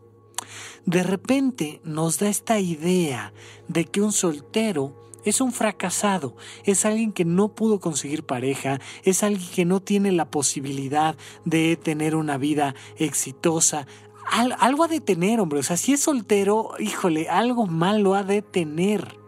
[0.86, 3.32] De repente nos da esta idea
[3.68, 9.22] de que un soltero es un fracasado, es alguien que no pudo conseguir pareja, es
[9.22, 13.86] alguien que no tiene la posibilidad de tener una vida exitosa.
[14.30, 15.60] algo ha de tener, hombre.
[15.60, 19.18] O sea, si es soltero, híjole, algo malo ha de tener.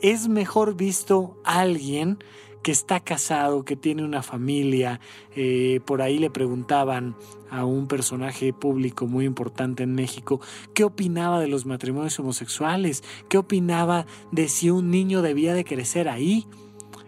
[0.00, 2.18] Es mejor visto alguien
[2.66, 4.98] que está casado, que tiene una familia.
[5.36, 7.14] Eh, por ahí le preguntaban
[7.48, 10.40] a un personaje público muy importante en México
[10.74, 16.08] qué opinaba de los matrimonios homosexuales, qué opinaba de si un niño debía de crecer
[16.08, 16.48] ahí.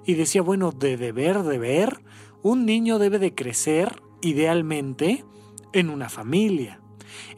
[0.06, 2.02] Y decía, bueno, de deber, de ver,
[2.44, 5.24] un niño debe de crecer idealmente
[5.72, 6.80] en una familia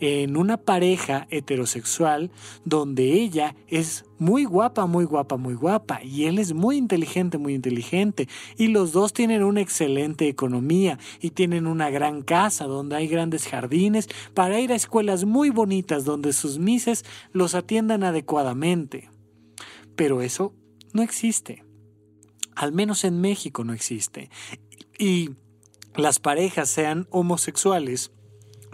[0.01, 2.31] en una pareja heterosexual
[2.65, 7.55] donde ella es muy guapa, muy guapa, muy guapa y él es muy inteligente, muy
[7.55, 8.29] inteligente
[8.59, 13.49] y los dos tienen una excelente economía y tienen una gran casa donde hay grandes
[13.49, 19.09] jardines para ir a escuelas muy bonitas donde sus mises los atiendan adecuadamente.
[19.97, 20.55] Pero eso
[20.93, 21.65] no existe.
[22.55, 24.29] Al menos en México no existe.
[24.99, 25.31] Y
[25.95, 28.13] las parejas sean homosexuales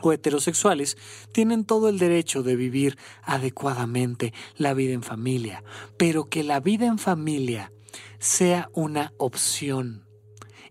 [0.03, 0.97] o heterosexuales
[1.33, 5.65] tienen todo el derecho de vivir adecuadamente la vida en familia,
[5.97, 7.73] pero que la vida en familia
[8.19, 10.07] sea una opción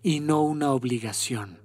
[0.02, 1.60] y no una obligación.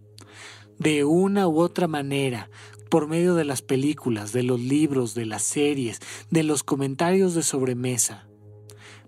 [0.80, 2.50] De una u otra manera,
[2.90, 6.00] por medio de las películas, de los libros, de las series,
[6.30, 8.28] de los comentarios de sobremesa.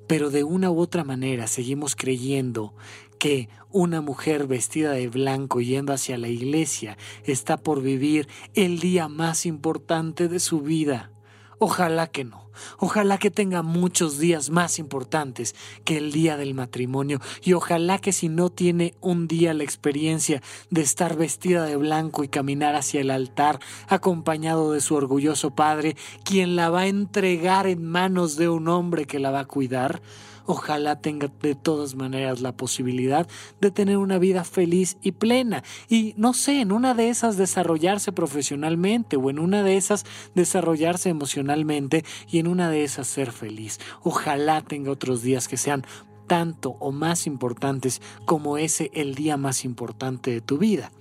[0.08, 2.76] Pero de una u otra manera seguimos creyendo
[3.14, 9.08] que una mujer vestida de blanco yendo hacia la iglesia está por vivir el día
[9.08, 11.12] más importante de su vida.
[11.60, 12.44] Ojalá que no.
[12.78, 18.12] Ojalá que tenga muchos días más importantes que el día del matrimonio y ojalá que
[18.12, 23.02] si no tiene un día la experiencia de estar vestida de blanco y caminar hacia
[23.02, 28.50] el altar acompañado de su orgulloso padre, quien la va a entregar en manos de
[28.50, 30.02] un hombre que la va a cuidar,
[30.46, 33.28] ojalá tenga de todas maneras la posibilidad
[33.62, 38.12] de tener una vida feliz y plena y no sé, en una de esas desarrollarse
[38.12, 43.80] profesionalmente o en una de esas desarrollarse emocionalmente y en una de esas ser feliz.
[44.02, 45.86] Ojalá tenga otros días que sean
[46.28, 50.92] tanto o más importantes como ese el día más importante de tu vida.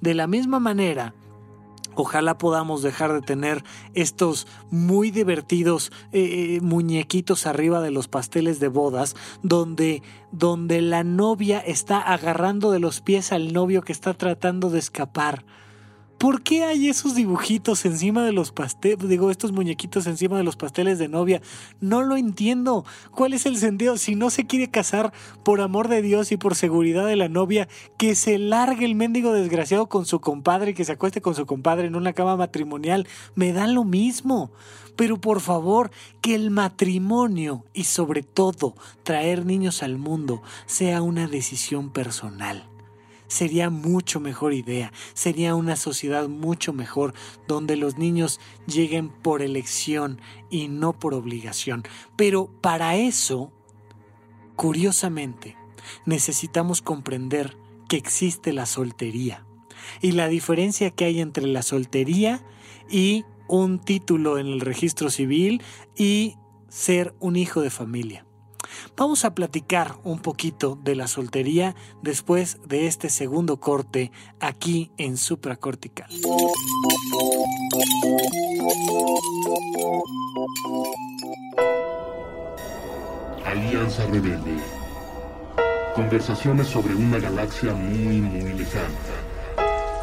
[0.00, 1.14] De la misma manera,
[2.00, 6.20] Ojalá podamos dejar de tener estos muy divertidos eh,
[6.56, 12.78] eh, muñequitos arriba de los pasteles de bodas, donde, donde la novia está agarrando de
[12.78, 15.44] los pies al novio que está tratando de escapar.
[16.18, 19.08] ¿Por qué hay esos dibujitos encima de los pasteles?
[19.08, 21.40] Digo, estos muñequitos encima de los pasteles de novia.
[21.80, 22.84] No lo entiendo.
[23.12, 23.96] ¿Cuál es el sentido?
[23.96, 25.12] Si no se quiere casar
[25.44, 29.32] por amor de Dios y por seguridad de la novia, que se largue el mendigo
[29.32, 33.06] desgraciado con su compadre y que se acueste con su compadre en una cama matrimonial.
[33.36, 34.50] Me da lo mismo.
[34.96, 41.28] Pero por favor, que el matrimonio y sobre todo traer niños al mundo sea una
[41.28, 42.68] decisión personal
[43.28, 47.14] sería mucho mejor idea, sería una sociedad mucho mejor
[47.46, 50.20] donde los niños lleguen por elección
[50.50, 51.84] y no por obligación.
[52.16, 53.52] Pero para eso,
[54.56, 55.56] curiosamente,
[56.04, 57.56] necesitamos comprender
[57.88, 59.44] que existe la soltería
[60.00, 62.42] y la diferencia que hay entre la soltería
[62.90, 65.62] y un título en el registro civil
[65.96, 66.36] y
[66.68, 68.27] ser un hijo de familia.
[68.96, 75.16] Vamos a platicar un poquito de la soltería después de este segundo corte aquí en
[75.16, 76.08] supracortical.
[83.44, 84.56] Alianza Rebelde.
[85.94, 88.88] Conversaciones sobre una galaxia muy, muy lejana.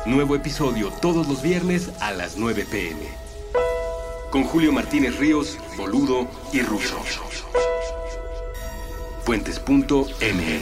[0.05, 2.99] Nuevo episodio todos los viernes a las 9 pm.
[4.30, 6.97] Con Julio Martínez Ríos, Boludo y Russo
[9.26, 10.61] puentes.me.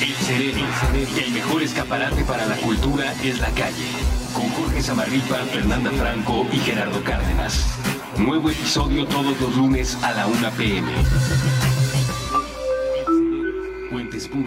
[0.00, 0.64] El cerebro,
[1.18, 3.88] el mejor escaparate para la cultura es la calle.
[4.32, 7.66] Con Jorge Zamarripa, Fernanda Franco y Gerardo Cárdenas.
[8.16, 10.92] Nuevo episodio todos los lunes a la 1 pm.
[13.90, 14.46] Puentes.me.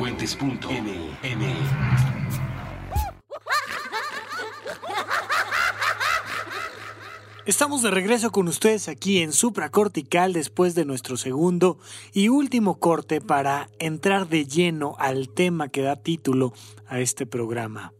[7.49, 11.79] Estamos de regreso con ustedes aquí en Supracortical después de nuestro segundo
[12.13, 16.53] y último corte para entrar de lleno al tema que da título
[16.85, 17.91] a este programa,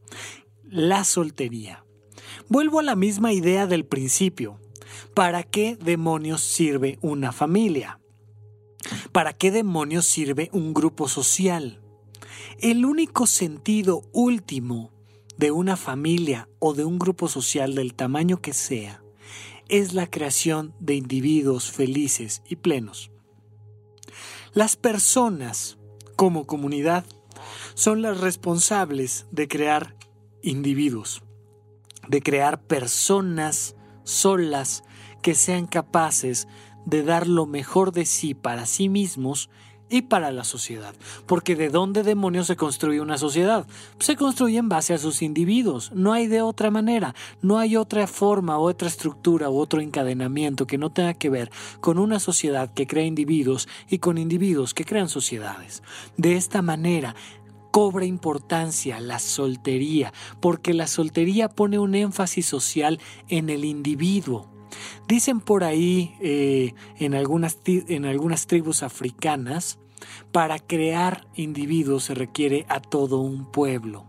[0.62, 1.84] la soltería.
[2.48, 4.60] Vuelvo a la misma idea del principio.
[5.16, 8.00] ¿Para qué demonios sirve una familia?
[9.12, 11.82] ¿Para qué demonios sirve un grupo social?
[12.60, 14.92] El único sentido último
[15.38, 19.02] de una familia o de un grupo social del tamaño que sea
[19.70, 23.12] es la creación de individuos felices y plenos.
[24.54, 25.78] Las personas,
[26.16, 27.06] como comunidad,
[27.76, 29.96] son las responsables de crear
[30.42, 31.22] individuos,
[32.08, 34.84] de crear personas solas
[35.22, 36.48] que sean capaces
[36.86, 39.50] de dar lo mejor de sí para sí mismos
[39.90, 40.94] y para la sociedad.
[41.26, 43.66] Porque ¿de dónde demonios se construye una sociedad?
[44.00, 45.92] Se construye en base a sus individuos.
[45.94, 47.16] No hay de otra manera.
[47.42, 51.98] No hay otra forma, otra estructura u otro encadenamiento que no tenga que ver con
[51.98, 55.84] una sociedad que crea individuos y con individuos que crean sociedades.
[56.18, 57.16] De esta manera,
[57.72, 64.59] cobra importancia la soltería, porque la soltería pone un énfasis social en el individuo.
[65.08, 69.80] Dicen por ahí eh, en, algunas, en algunas tribus africanas,
[70.32, 74.06] para crear individuos se requiere a todo un pueblo.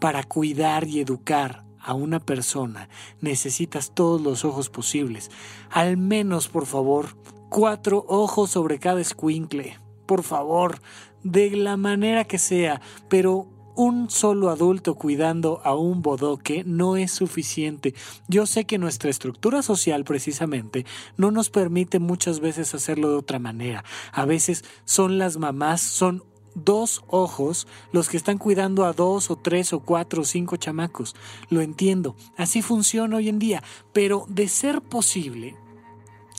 [0.00, 2.88] Para cuidar y educar a una persona
[3.20, 5.30] necesitas todos los ojos posibles.
[5.70, 7.16] Al menos, por favor,
[7.50, 9.78] cuatro ojos sobre cada escuincle.
[10.06, 10.80] Por favor,
[11.22, 17.12] de la manera que sea, pero un solo adulto cuidando a un bodoque no es
[17.12, 17.94] suficiente.
[18.28, 23.38] Yo sé que nuestra estructura social precisamente no nos permite muchas veces hacerlo de otra
[23.38, 23.84] manera.
[24.12, 29.36] A veces son las mamás, son dos ojos los que están cuidando a dos o
[29.36, 31.16] tres o cuatro o cinco chamacos.
[31.50, 33.62] Lo entiendo, así funciona hoy en día,
[33.92, 35.56] pero de ser posible,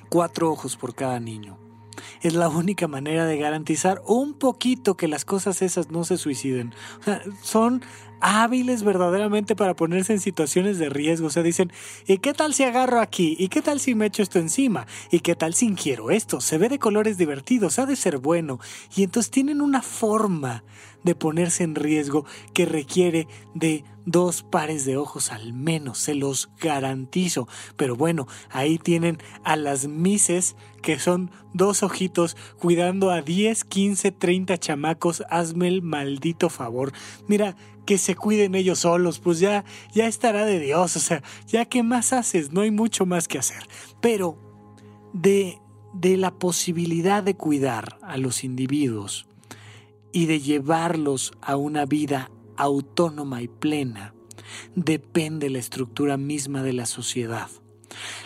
[0.09, 1.64] cuatro ojos por cada niño
[2.21, 6.73] es la única manera de garantizar un poquito que las cosas esas no se suiciden.
[7.41, 7.81] son
[8.21, 11.27] hábiles verdaderamente para ponerse en situaciones de riesgo.
[11.27, 11.71] O sea, dicen,
[12.07, 13.35] ¿y qué tal si agarro aquí?
[13.39, 14.87] ¿Y qué tal si me echo esto encima?
[15.11, 16.41] ¿Y qué tal si ingiero esto?
[16.41, 18.59] Se ve de colores divertidos, ha de ser bueno.
[18.95, 20.63] Y entonces tienen una forma
[21.05, 26.49] de ponerse en riesgo que requiere de dos pares de ojos al menos, se los
[26.59, 27.47] garantizo.
[27.77, 34.11] Pero bueno, ahí tienen a las mises que son dos ojitos cuidando a 10, 15,
[34.11, 35.23] 30 chamacos.
[35.29, 36.91] Hazme el maldito favor.
[37.27, 40.95] Mira, que se cuiden ellos solos, pues ya, ya estará de Dios.
[40.95, 43.63] O sea, ya qué más haces, no hay mucho más que hacer.
[44.01, 44.39] Pero
[45.13, 45.59] de,
[45.93, 49.27] de la posibilidad de cuidar a los individuos
[50.15, 54.13] y de llevarlos a una vida autónoma y plena,
[54.73, 57.49] depende la estructura misma de la sociedad.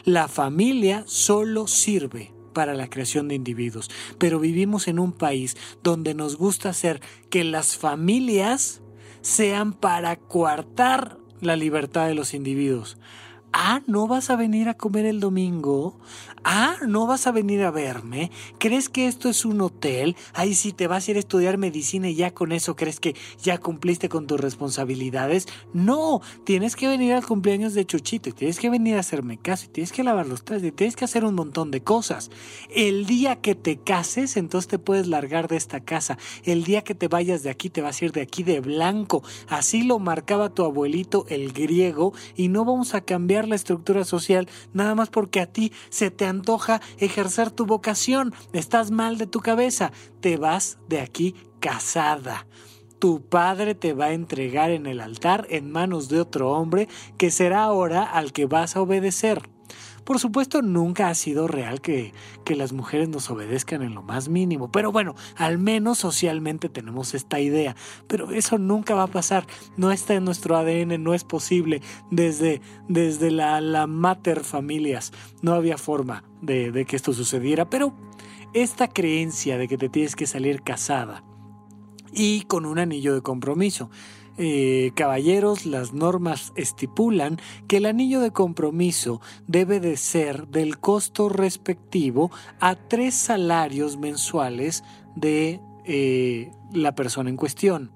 [0.05, 6.13] La familia solo sirve para la creación de individuos, pero vivimos en un país donde
[6.13, 8.83] nos gusta hacer que las familias
[9.21, 12.99] sean para coartar la libertad de los individuos.
[13.51, 15.97] Ah, ¿no vas a venir a comer el domingo?
[16.43, 18.31] Ah, ¿no vas a venir a verme?
[18.59, 20.15] ¿Crees que esto es un hotel?
[20.33, 23.15] Ahí sí te vas a ir a estudiar medicina y ya con eso crees que
[23.41, 25.47] ya cumpliste con tus responsabilidades.
[25.73, 29.65] No, tienes que venir al cumpleaños de Chuchito y tienes que venir a hacerme caso
[29.65, 32.29] y tienes que lavar los trastes y tienes que hacer un montón de cosas.
[32.69, 36.17] El día que te cases, entonces te puedes largar de esta casa.
[36.43, 39.23] El día que te vayas de aquí, te vas a ir de aquí de blanco.
[39.47, 44.47] Así lo marcaba tu abuelito el griego y no vamos a cambiar la estructura social
[44.73, 48.33] nada más porque a ti se te antoja ejercer tu vocación.
[48.53, 49.91] Estás mal de tu cabeza.
[50.21, 52.45] Te vas de aquí casada
[52.99, 57.31] tu padre te va a entregar en el altar en manos de otro hombre que
[57.31, 59.41] será ahora al que vas a obedecer.
[60.09, 64.27] Por supuesto, nunca ha sido real que, que las mujeres nos obedezcan en lo más
[64.27, 67.75] mínimo, pero bueno, al menos socialmente tenemos esta idea.
[68.07, 69.45] Pero eso nunca va a pasar,
[69.77, 71.83] no está en nuestro ADN, no es posible.
[72.09, 77.93] Desde, desde la, la mater familias no había forma de, de que esto sucediera, pero
[78.55, 81.23] esta creencia de que te tienes que salir casada
[82.11, 83.91] y con un anillo de compromiso
[84.41, 87.37] eh, caballeros, las normas estipulan
[87.67, 92.31] que el anillo de compromiso debe de ser del costo respectivo
[92.61, 94.85] a tres salarios mensuales
[95.17, 97.91] de eh, la persona en cuestión.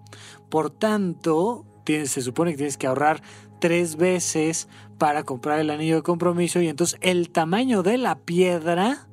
[0.49, 3.21] Por tanto, se supone que tienes que ahorrar
[3.59, 4.67] tres veces
[4.97, 9.07] para comprar el anillo de compromiso y entonces el tamaño de la piedra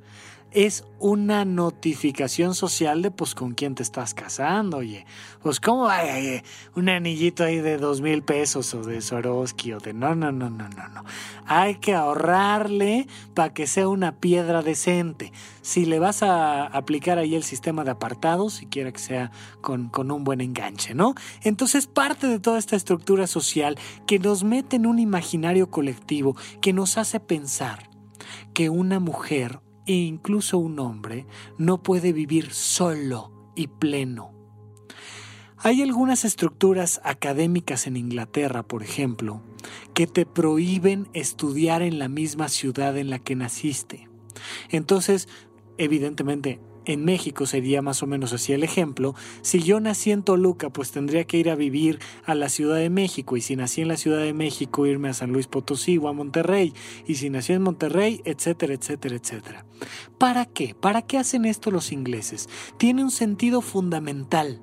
[0.53, 5.07] es una notificación social de pues con quién te estás casando, oye.
[5.43, 6.43] Pues cómo hay
[6.75, 10.51] un anillito ahí de dos mil pesos o de Swarovski o de no, no, no,
[10.51, 11.05] no, no, no.
[11.47, 15.33] Hay que ahorrarle para que sea una piedra decente.
[15.63, 19.31] Si le vas a aplicar ahí el sistema de apartados, si quiera que sea
[19.61, 21.15] con, con un buen enganche, ¿no?
[21.43, 26.73] Entonces parte de toda esta estructura social que nos mete en un imaginario colectivo, que
[26.73, 27.89] nos hace pensar
[28.53, 29.61] que una mujer
[29.91, 31.27] e incluso un hombre
[31.59, 34.33] no puede vivir solo y pleno.
[35.57, 39.43] Hay algunas estructuras académicas en Inglaterra, por ejemplo,
[39.93, 44.09] que te prohíben estudiar en la misma ciudad en la que naciste.
[44.69, 45.29] Entonces,
[45.77, 46.61] evidentemente,
[46.93, 49.15] en México sería más o menos así el ejemplo.
[49.43, 52.91] Si yo nací en Toluca, pues tendría que ir a vivir a la Ciudad de
[52.91, 53.37] México.
[53.37, 56.13] Y si nací en la Ciudad de México, irme a San Luis Potosí o a
[56.13, 56.75] Monterrey.
[57.07, 59.67] Y si nací en Monterrey, etcétera, etcétera, etcétera.
[60.19, 60.75] ¿Para qué?
[60.75, 62.49] ¿Para qué hacen esto los ingleses?
[62.77, 64.61] Tiene un sentido fundamental.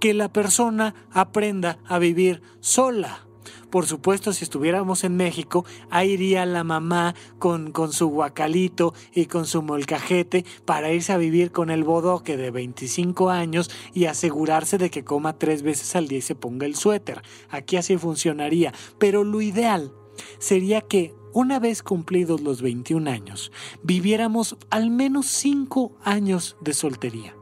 [0.00, 3.26] Que la persona aprenda a vivir sola
[3.72, 9.24] por supuesto, si estuviéramos en México, ahí iría la mamá con, con su guacalito y
[9.24, 14.76] con su molcajete para irse a vivir con el bodoque de 25 años y asegurarse
[14.76, 17.22] de que coma tres veces al día y se ponga el suéter.
[17.48, 18.74] Aquí así funcionaría.
[18.98, 19.90] Pero lo ideal
[20.38, 23.52] sería que una vez cumplidos los 21 años,
[23.82, 27.34] viviéramos al menos 5 años de soltería.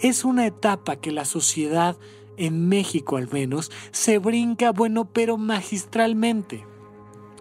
[0.00, 1.96] Es una etapa que la sociedad
[2.36, 6.64] en México al menos, se brinca, bueno, pero magistralmente.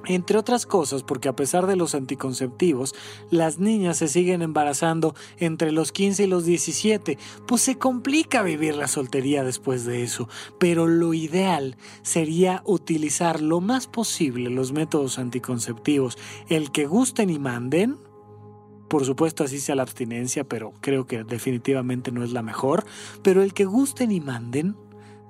[0.05, 2.93] Entre otras cosas, porque a pesar de los anticonceptivos,
[3.29, 7.17] las niñas se siguen embarazando entre los 15 y los 17,
[7.47, 10.27] pues se complica vivir la soltería después de eso.
[10.59, 16.17] Pero lo ideal sería utilizar lo más posible los métodos anticonceptivos,
[16.49, 17.97] el que gusten y manden,
[18.93, 22.85] por supuesto así sea la abstinencia, pero creo que definitivamente no es la mejor,
[23.23, 24.75] pero el que gusten y manden,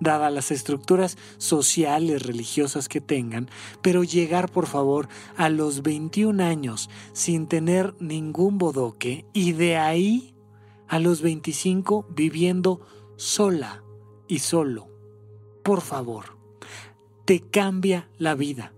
[0.03, 3.49] dadas las estructuras sociales, religiosas que tengan,
[3.81, 10.35] pero llegar por favor a los 21 años sin tener ningún bodoque y de ahí
[10.87, 12.81] a los 25 viviendo
[13.15, 13.83] sola
[14.27, 14.89] y solo.
[15.63, 16.37] Por favor,
[17.25, 18.73] te cambia la vida.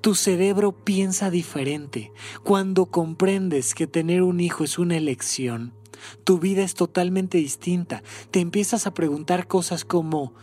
[0.00, 2.12] Tu cerebro piensa diferente.
[2.42, 5.74] Cuando comprendes que tener un hijo es una elección,
[6.24, 8.02] tu vida es totalmente distinta.
[8.30, 10.34] Te empiezas a preguntar cosas como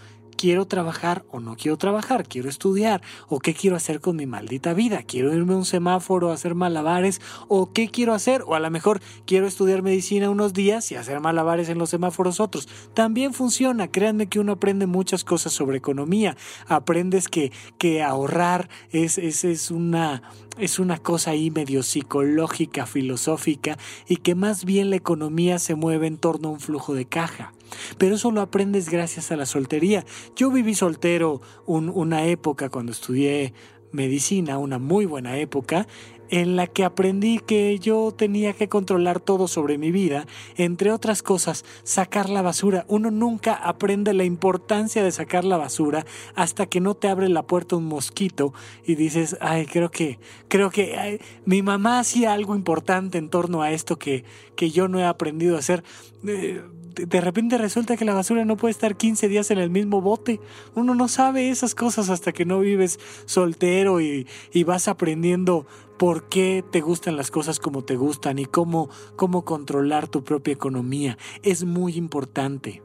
[0.44, 4.74] quiero trabajar o no quiero trabajar, quiero estudiar o qué quiero hacer con mi maldita
[4.74, 8.60] vida, quiero irme a un semáforo a hacer malabares o qué quiero hacer o a
[8.60, 12.68] lo mejor quiero estudiar medicina unos días y hacer malabares en los semáforos otros.
[12.94, 16.36] También funciona, créanme que uno aprende muchas cosas sobre economía,
[16.68, 20.24] aprendes que, que ahorrar es, es, es una
[20.58, 23.78] es una cosa ahí medio psicológica, filosófica,
[24.08, 27.54] y que más bien la economía se mueve en torno a un flujo de caja.
[27.97, 30.05] Pero eso lo aprendes gracias a la soltería.
[30.36, 33.53] Yo viví soltero una época cuando estudié
[33.91, 35.88] medicina, una muy buena época,
[36.30, 40.26] en la que aprendí que yo tenía que controlar todo sobre mi vida,
[40.57, 42.86] entre otras cosas, sacar la basura.
[42.88, 47.43] Uno nunca aprende la importancia de sacar la basura hasta que no te abre la
[47.43, 48.51] puerta un mosquito
[48.84, 50.17] y dices, ay, creo que,
[50.47, 54.24] creo que mi mamá hacía algo importante en torno a esto que,
[54.55, 55.84] que yo no he aprendido a hacer.
[56.26, 56.63] Eh,
[56.94, 60.39] de repente resulta que la basura no puede estar 15 días en el mismo bote.
[60.76, 65.66] Uno no sabe esas cosas hasta que no vives soltero y, y vas aprendiendo
[65.98, 70.54] por qué te gustan las cosas como te gustan y cómo, cómo controlar tu propia
[70.54, 71.18] economía.
[71.44, 72.82] Es muy importante.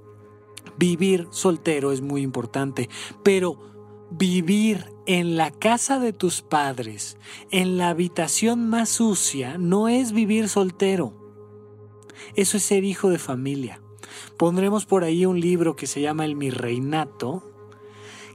[0.76, 2.88] Vivir soltero es muy importante,
[3.22, 3.58] pero
[4.10, 7.18] vivir en la casa de tus padres,
[7.50, 11.14] en la habitación más sucia, no es vivir soltero.
[12.34, 13.80] Eso es ser hijo de familia.
[14.36, 17.42] Pondremos por ahí un libro que se llama El Mi Reinato,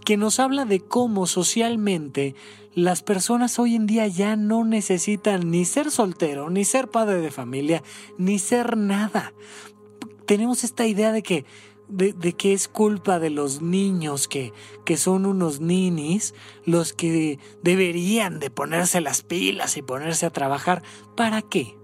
[0.04, 2.36] que nos habla de cómo socialmente
[2.76, 7.32] las personas hoy en día ya no necesitan ni ser soltero, ni ser padre de
[7.32, 7.84] familia,
[8.18, 9.34] ni ser nada.
[10.26, 11.46] Tenemos esta idea de que,
[11.88, 14.54] de, que es culpa de los niños que,
[14.86, 16.34] que son unos ninis
[16.66, 20.82] los que deberían de ponerse las pilas y ponerse a trabajar.
[21.16, 21.78] ¿Para qué?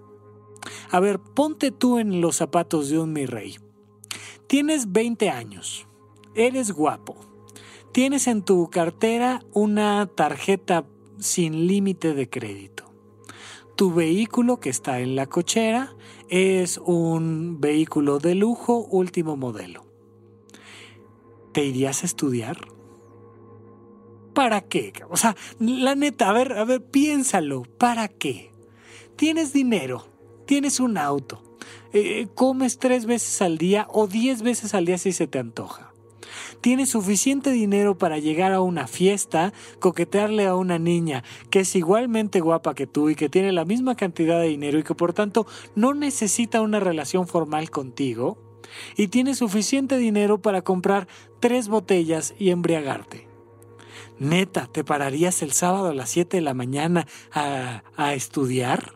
[0.89, 3.57] A ver, ponte tú en los zapatos de un mi rey.
[4.49, 5.85] Tienes 20 años,
[6.33, 7.15] eres guapo,
[7.91, 10.87] tienes en tu cartera una tarjeta
[11.19, 12.91] sin límite de crédito.
[13.75, 15.95] Tu vehículo que está en la cochera
[16.29, 19.85] es un vehículo de lujo último modelo.
[21.53, 22.57] ¿Te irías a estudiar?
[24.33, 24.93] ¿Para qué?
[25.11, 27.61] O sea, la neta, a ver, a ver, piénsalo.
[27.77, 28.51] ¿Para qué?
[29.15, 30.07] Tienes dinero,
[30.47, 31.48] tienes un auto,
[31.93, 35.89] eh, comes tres veces al día o diez veces al día si se te antoja.
[36.61, 42.41] Tienes suficiente dinero para llegar a una fiesta, coquetearle a una niña que es igualmente
[42.41, 45.47] guapa que tú y que tiene la misma cantidad de dinero y que por tanto
[45.75, 48.37] no necesita una relación formal contigo.
[48.95, 51.07] Y tienes suficiente dinero para comprar
[51.39, 53.27] tres botellas y embriagarte.
[54.19, 58.93] Neta, ¿te pararías el sábado a las 7 de la mañana a, a estudiar?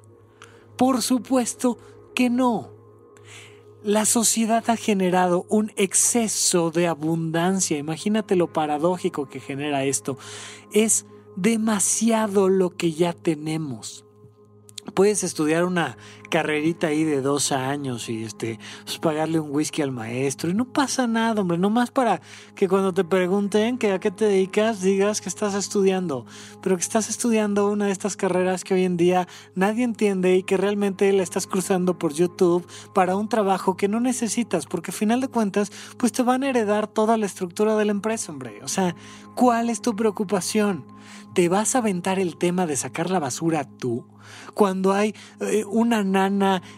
[0.78, 1.78] Por supuesto
[2.14, 2.72] que no.
[3.84, 7.77] La sociedad ha generado un exceso de abundancia.
[7.77, 10.17] Imagínate lo paradójico que genera esto.
[10.71, 11.05] Es
[11.36, 14.05] demasiado lo que ya tenemos
[14.93, 15.97] puedes estudiar una
[16.34, 20.65] carrerita ahí de dos años y este pues pagarle un whisky al maestro y no
[20.65, 22.21] pasa nada, hombre, nomás para
[22.55, 26.25] que cuando te pregunten que a qué te dedicas digas que estás estudiando,
[26.63, 30.41] pero que estás estudiando una de estas carreras que hoy en día nadie entiende y
[30.41, 32.65] que realmente la estás cruzando por YouTube
[32.95, 36.49] para un trabajo que no necesitas, porque al final de cuentas pues te van a
[36.49, 38.59] heredar toda la estructura de la empresa, hombre.
[38.63, 38.95] O sea,
[39.36, 40.84] ¿cuál es tu preocupación?
[41.36, 44.07] ¿Te vas a aventar el tema de sacar la basura tú?
[44.53, 46.03] Cuando hay eh, una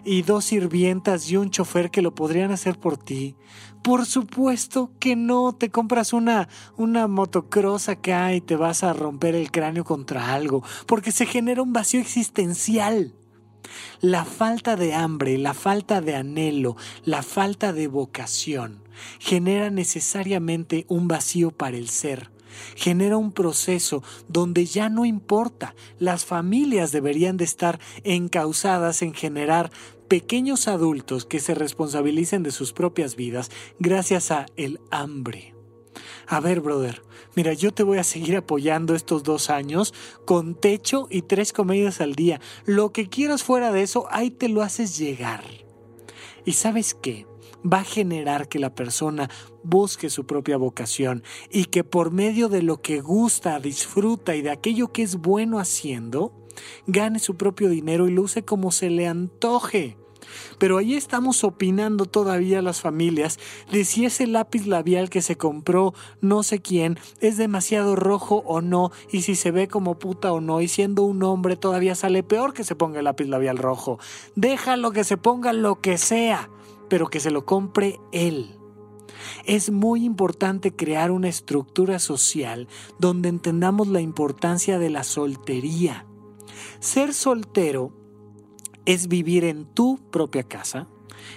[0.03, 3.35] y dos sirvientas y un chofer que lo podrían hacer por ti.
[3.83, 9.35] Por supuesto que no, te compras una, una motocross acá y te vas a romper
[9.35, 13.13] el cráneo contra algo, porque se genera un vacío existencial.
[14.01, 18.83] La falta de hambre, la falta de anhelo, la falta de vocación
[19.19, 22.34] genera necesariamente un vacío para el ser
[22.75, 29.71] genera un proceso donde ya no importa, las familias deberían de estar encausadas en generar
[30.07, 33.49] pequeños adultos que se responsabilicen de sus propias vidas
[33.79, 35.55] gracias a el hambre.
[36.27, 37.03] A ver, brother,
[37.35, 39.93] mira, yo te voy a seguir apoyando estos dos años
[40.25, 42.41] con techo y tres comidas al día.
[42.65, 45.43] Lo que quieras fuera de eso, ahí te lo haces llegar.
[46.45, 47.25] ¿Y sabes qué?
[47.66, 49.30] Va a generar que la persona
[49.63, 54.51] busque su propia vocación y que por medio de lo que gusta, disfruta y de
[54.51, 56.34] aquello que es bueno haciendo,
[56.88, 59.97] gane su propio dinero y luce como se le antoje.
[60.57, 63.39] Pero ahí estamos opinando todavía las familias
[63.72, 68.61] de si ese lápiz labial que se compró no sé quién es demasiado rojo o
[68.61, 72.24] no y si se ve como puta o no y siendo un hombre todavía sale
[72.24, 73.99] peor que se ponga el lápiz labial rojo.
[74.36, 76.49] Déjalo que se ponga lo que sea,
[76.89, 78.57] pero que se lo compre él.
[79.45, 82.67] Es muy importante crear una estructura social
[82.99, 86.05] donde entendamos la importancia de la soltería.
[86.79, 87.91] Ser soltero
[88.86, 90.88] es vivir en tu propia casa,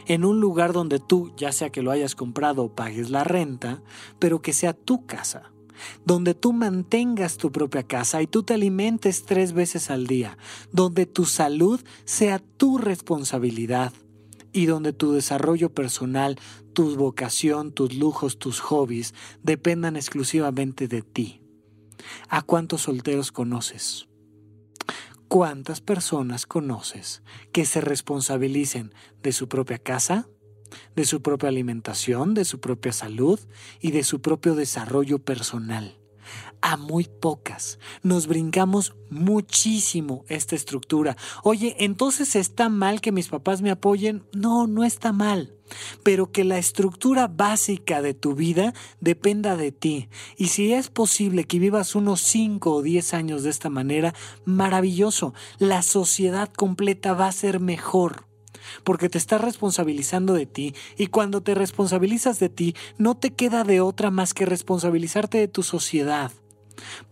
[0.07, 3.83] en un lugar donde tú, ya sea que lo hayas comprado o pagues la renta,
[4.19, 5.53] pero que sea tu casa,
[6.05, 10.37] donde tú mantengas tu propia casa y tú te alimentes tres veces al día,
[10.73, 13.93] donde tu salud sea tu responsabilidad
[14.59, 16.37] y donde tu desarrollo personal,
[16.73, 21.43] tu vocación, tus lujos, tus hobbies dependan exclusivamente de ti.
[22.29, 24.09] ¿A cuántos solteros conoces?
[25.29, 28.93] ¿Cuántas personas conoces que se responsabilicen
[29.23, 30.29] de su propia casa,
[30.97, 33.39] de su propia alimentación, de su propia salud
[33.81, 35.98] y de su propio desarrollo personal?
[36.61, 37.79] A muy pocas.
[38.03, 41.17] Nos brincamos muchísimo esta estructura.
[41.43, 44.25] Oye, entonces está mal que mis papás me apoyen.
[44.33, 45.59] No, no está mal
[46.03, 50.09] pero que la estructura básica de tu vida dependa de ti.
[50.37, 55.35] Y si es posible que vivas unos 5 o 10 años de esta manera, maravilloso,
[55.59, 58.27] la sociedad completa va a ser mejor.
[58.85, 63.65] Porque te estás responsabilizando de ti y cuando te responsabilizas de ti no te queda
[63.65, 66.33] de otra más que responsabilizarte de tu sociedad.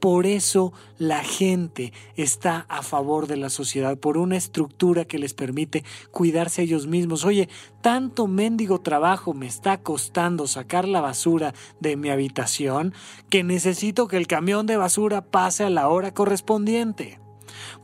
[0.00, 5.34] Por eso la gente está a favor de la sociedad, por una estructura que les
[5.34, 7.24] permite cuidarse a ellos mismos.
[7.24, 7.48] Oye,
[7.80, 12.94] tanto mendigo trabajo me está costando sacar la basura de mi habitación
[13.30, 17.20] que necesito que el camión de basura pase a la hora correspondiente.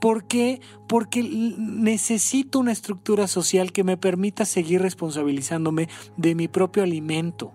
[0.00, 0.60] ¿Por qué?
[0.88, 7.52] Porque necesito una estructura social que me permita seguir responsabilizándome de mi propio alimento.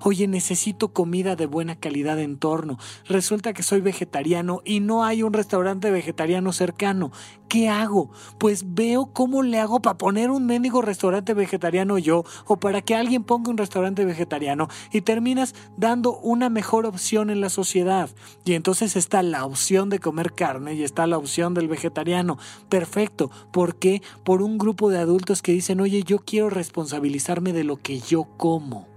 [0.00, 2.78] Oye, necesito comida de buena calidad en torno.
[3.06, 7.12] Resulta que soy vegetariano y no hay un restaurante vegetariano cercano.
[7.48, 8.10] ¿Qué hago?
[8.38, 12.94] Pues veo cómo le hago para poner un mendigo restaurante vegetariano yo o para que
[12.94, 18.08] alguien ponga un restaurante vegetariano y terminas dando una mejor opción en la sociedad.
[18.44, 22.38] Y entonces está la opción de comer carne y está la opción del vegetariano.
[22.68, 23.30] Perfecto.
[23.50, 24.00] ¿Por qué?
[24.22, 28.28] Por un grupo de adultos que dicen, oye, yo quiero responsabilizarme de lo que yo
[28.36, 28.89] como.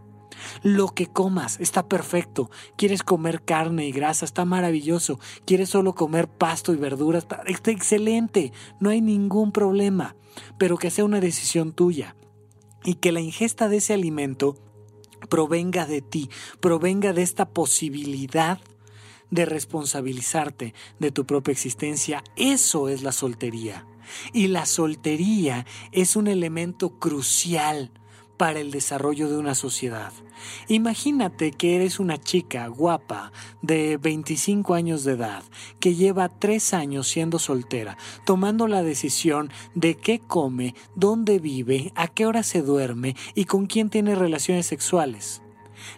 [0.61, 2.49] Lo que comas está perfecto.
[2.77, 5.19] Quieres comer carne y grasa, está maravilloso.
[5.45, 8.51] Quieres solo comer pasto y verduras, está, está excelente.
[8.79, 10.15] No hay ningún problema.
[10.57, 12.15] Pero que sea una decisión tuya.
[12.83, 14.57] Y que la ingesta de ese alimento
[15.29, 16.29] provenga de ti,
[16.59, 18.59] provenga de esta posibilidad
[19.31, 22.23] de responsabilizarte de tu propia existencia.
[22.35, 23.87] Eso es la soltería.
[24.31, 27.91] Y la soltería es un elemento crucial
[28.37, 30.11] para el desarrollo de una sociedad.
[30.67, 33.31] Imagínate que eres una chica guapa
[33.61, 35.43] de 25 años de edad
[35.79, 42.07] que lleva 3 años siendo soltera, tomando la decisión de qué come, dónde vive, a
[42.07, 45.41] qué hora se duerme y con quién tiene relaciones sexuales.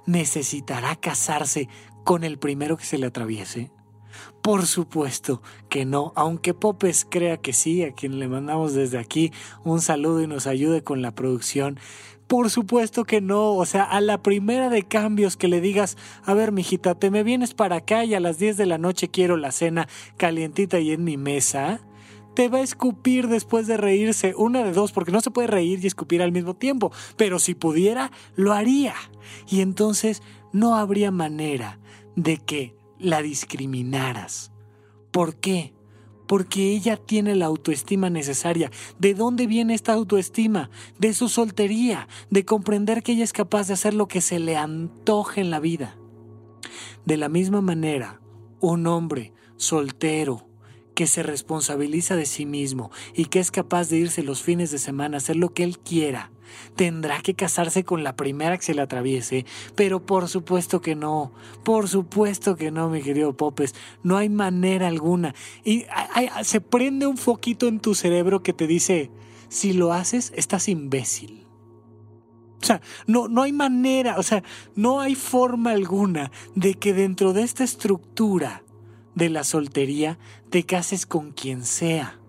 [0.06, 1.70] ¿Necesitará casarse
[2.04, 3.72] con el primero que se le atraviese?
[4.42, 9.32] Por supuesto que no, aunque Popes crea que sí, a quien le mandamos desde aquí
[9.64, 11.80] un saludo y nos ayude con la producción.
[12.28, 16.34] Por supuesto que no, o sea, a la primera de cambios que le digas, a
[16.34, 19.38] ver, mijita, te me vienes para acá y a las 10 de la noche quiero
[19.38, 21.82] la cena calientita y en mi mesa,
[22.34, 25.80] te va a escupir después de reírse, una de dos, porque no se puede reír
[25.84, 28.96] y escupir al mismo tiempo, pero si pudiera, lo haría.
[29.48, 31.80] Y entonces no habría manera
[32.16, 34.52] de que la discriminaras.
[35.12, 35.75] ¿Por qué?
[36.28, 38.72] Porque ella tiene la autoestima necesaria.
[39.00, 40.70] ¿De dónde viene esta autoestima?
[41.00, 44.58] De su soltería, de comprender que ella es capaz de hacer lo que se le
[44.58, 45.98] antoje en la vida.
[47.06, 48.22] De la misma manera,
[48.60, 50.48] un hombre soltero
[50.96, 54.80] que se responsabiliza de sí mismo y que es capaz de irse los fines de
[54.80, 56.32] semana a hacer lo que él quiera,
[56.76, 61.32] Tendrá que casarse con la primera que se le atraviese, pero por supuesto que no,
[61.64, 65.34] por supuesto que no, mi querido Popes, no hay manera alguna.
[65.64, 65.86] Y
[66.44, 69.12] se prende un foquito en tu cerebro que te dice,
[69.50, 71.46] si lo haces, estás imbécil.
[72.62, 74.44] O sea, no, no hay manera, o sea,
[74.76, 78.64] no hay forma alguna de que dentro de esta estructura
[79.14, 80.18] de la soltería
[80.50, 82.20] te cases con quien sea.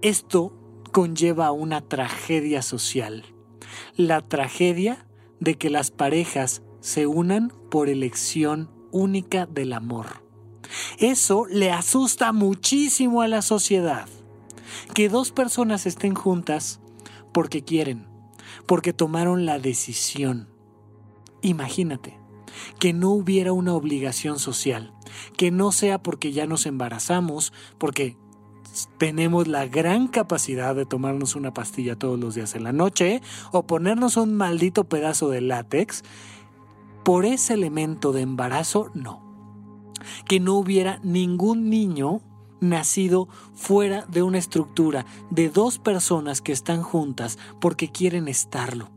[0.00, 0.52] Esto
[0.94, 3.24] conlleva una tragedia social.
[3.96, 5.08] La tragedia
[5.40, 10.22] de que las parejas se unan por elección única del amor.
[11.00, 14.08] Eso le asusta muchísimo a la sociedad.
[14.94, 16.78] Que dos personas estén juntas
[17.32, 18.06] porque quieren,
[18.64, 20.48] porque tomaron la decisión.
[21.42, 22.20] Imagínate
[22.78, 24.94] que no hubiera una obligación social,
[25.36, 28.16] que no sea porque ya nos embarazamos, porque
[28.98, 33.22] tenemos la gran capacidad de tomarnos una pastilla todos los días en la noche
[33.52, 36.02] o ponernos un maldito pedazo de látex,
[37.04, 39.22] por ese elemento de embarazo, no.
[40.26, 42.22] Que no hubiera ningún niño
[42.60, 48.93] nacido fuera de una estructura de dos personas que están juntas porque quieren estarlo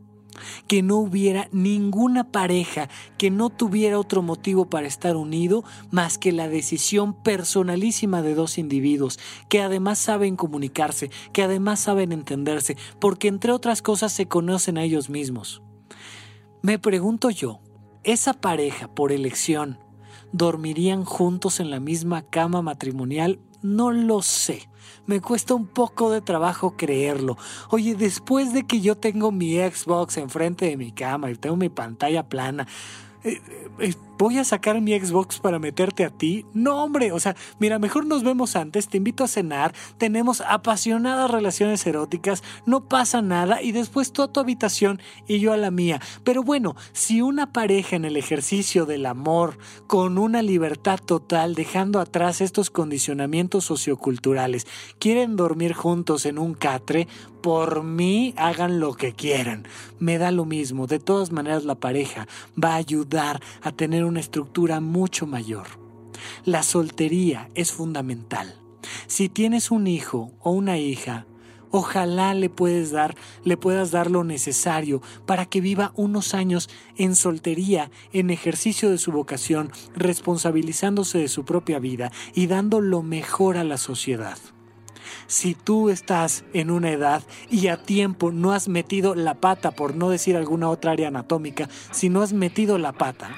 [0.66, 6.32] que no hubiera ninguna pareja que no tuviera otro motivo para estar unido más que
[6.32, 9.18] la decisión personalísima de dos individuos
[9.48, 14.84] que además saben comunicarse, que además saben entenderse, porque entre otras cosas se conocen a
[14.84, 15.62] ellos mismos.
[16.62, 17.60] Me pregunto yo,
[18.04, 19.78] ¿esa pareja por elección
[20.32, 23.38] dormirían juntos en la misma cama matrimonial?
[23.62, 24.67] No lo sé.
[25.08, 27.38] Me cuesta un poco de trabajo creerlo.
[27.70, 31.70] Oye, después de que yo tengo mi Xbox enfrente de mi cama y tengo mi
[31.70, 32.68] pantalla plana,
[33.24, 33.40] eh,
[33.78, 36.44] eh, voy a sacar mi Xbox para meterte a ti.
[36.52, 41.30] No, hombre, o sea, mira, mejor nos vemos antes, te invito a cenar, tenemos apasionadas
[41.30, 45.70] relaciones eróticas, no pasa nada y después tú a tu habitación y yo a la
[45.70, 46.00] mía.
[46.24, 52.00] Pero bueno, si una pareja en el ejercicio del amor, con una libertad total, dejando
[52.00, 54.66] atrás estos condicionamientos socioculturales,
[54.98, 57.06] quieren dormir juntos en un catre,
[57.40, 59.66] por mí hagan lo que quieran.
[60.00, 60.86] Me da lo mismo.
[60.86, 62.26] De todas maneras, la pareja
[62.62, 65.66] va a ayudar a tener una estructura mucho mayor.
[66.44, 68.60] La soltería es fundamental.
[69.06, 71.26] Si tienes un hijo o una hija,
[71.70, 77.14] ojalá le puedes dar, le puedas dar lo necesario para que viva unos años en
[77.14, 83.56] soltería, en ejercicio de su vocación, responsabilizándose de su propia vida y dando lo mejor
[83.56, 84.38] a la sociedad.
[85.26, 89.94] Si tú estás en una edad y a tiempo no has metido la pata, por
[89.94, 93.36] no decir alguna otra área anatómica, si no has metido la pata,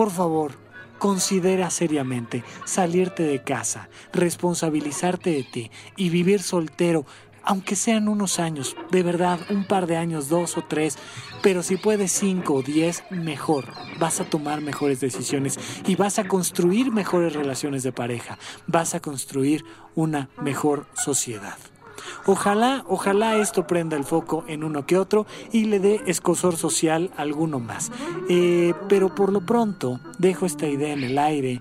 [0.00, 0.52] por favor,
[0.98, 7.04] considera seriamente salirte de casa, responsabilizarte de ti y vivir soltero,
[7.42, 10.96] aunque sean unos años, de verdad, un par de años, dos o tres,
[11.42, 13.74] pero si puedes cinco o diez, mejor.
[13.98, 19.00] Vas a tomar mejores decisiones y vas a construir mejores relaciones de pareja, vas a
[19.00, 21.58] construir una mejor sociedad.
[22.26, 27.10] Ojalá, ojalá esto prenda el foco en uno que otro y le dé escosor social
[27.16, 27.90] a alguno más.
[28.28, 31.60] Eh, pero por lo pronto dejo esta idea en el aire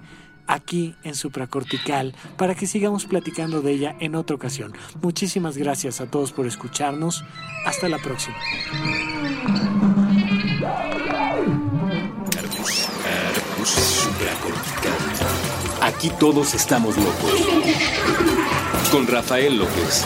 [0.49, 4.73] aquí en supracortical para que sigamos platicando de ella en otra ocasión.
[5.01, 7.23] Muchísimas gracias a todos por escucharnos.
[7.65, 8.35] Hasta la próxima.
[15.81, 17.47] Aquí todos estamos locos.
[18.91, 20.05] Con Rafael López.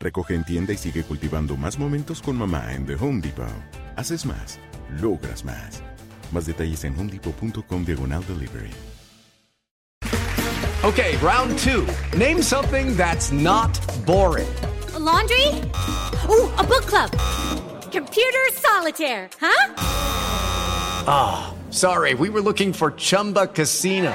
[0.00, 3.46] Recoge en tienda y sigue cultivando más momentos con mamá en The Home Depot.
[3.96, 4.58] Haces más,
[5.00, 5.82] logras más.
[6.32, 8.70] Más detalles en homedepot.com diagonal delivery.
[10.84, 11.86] Okay, round two.
[12.16, 14.46] Name something that's not boring.
[14.94, 15.46] A laundry?
[16.30, 17.10] Ooh, a book club.
[17.90, 19.74] Computer solitaire, huh?
[21.06, 24.14] Ah, oh, sorry, we were looking for Chumba Casino.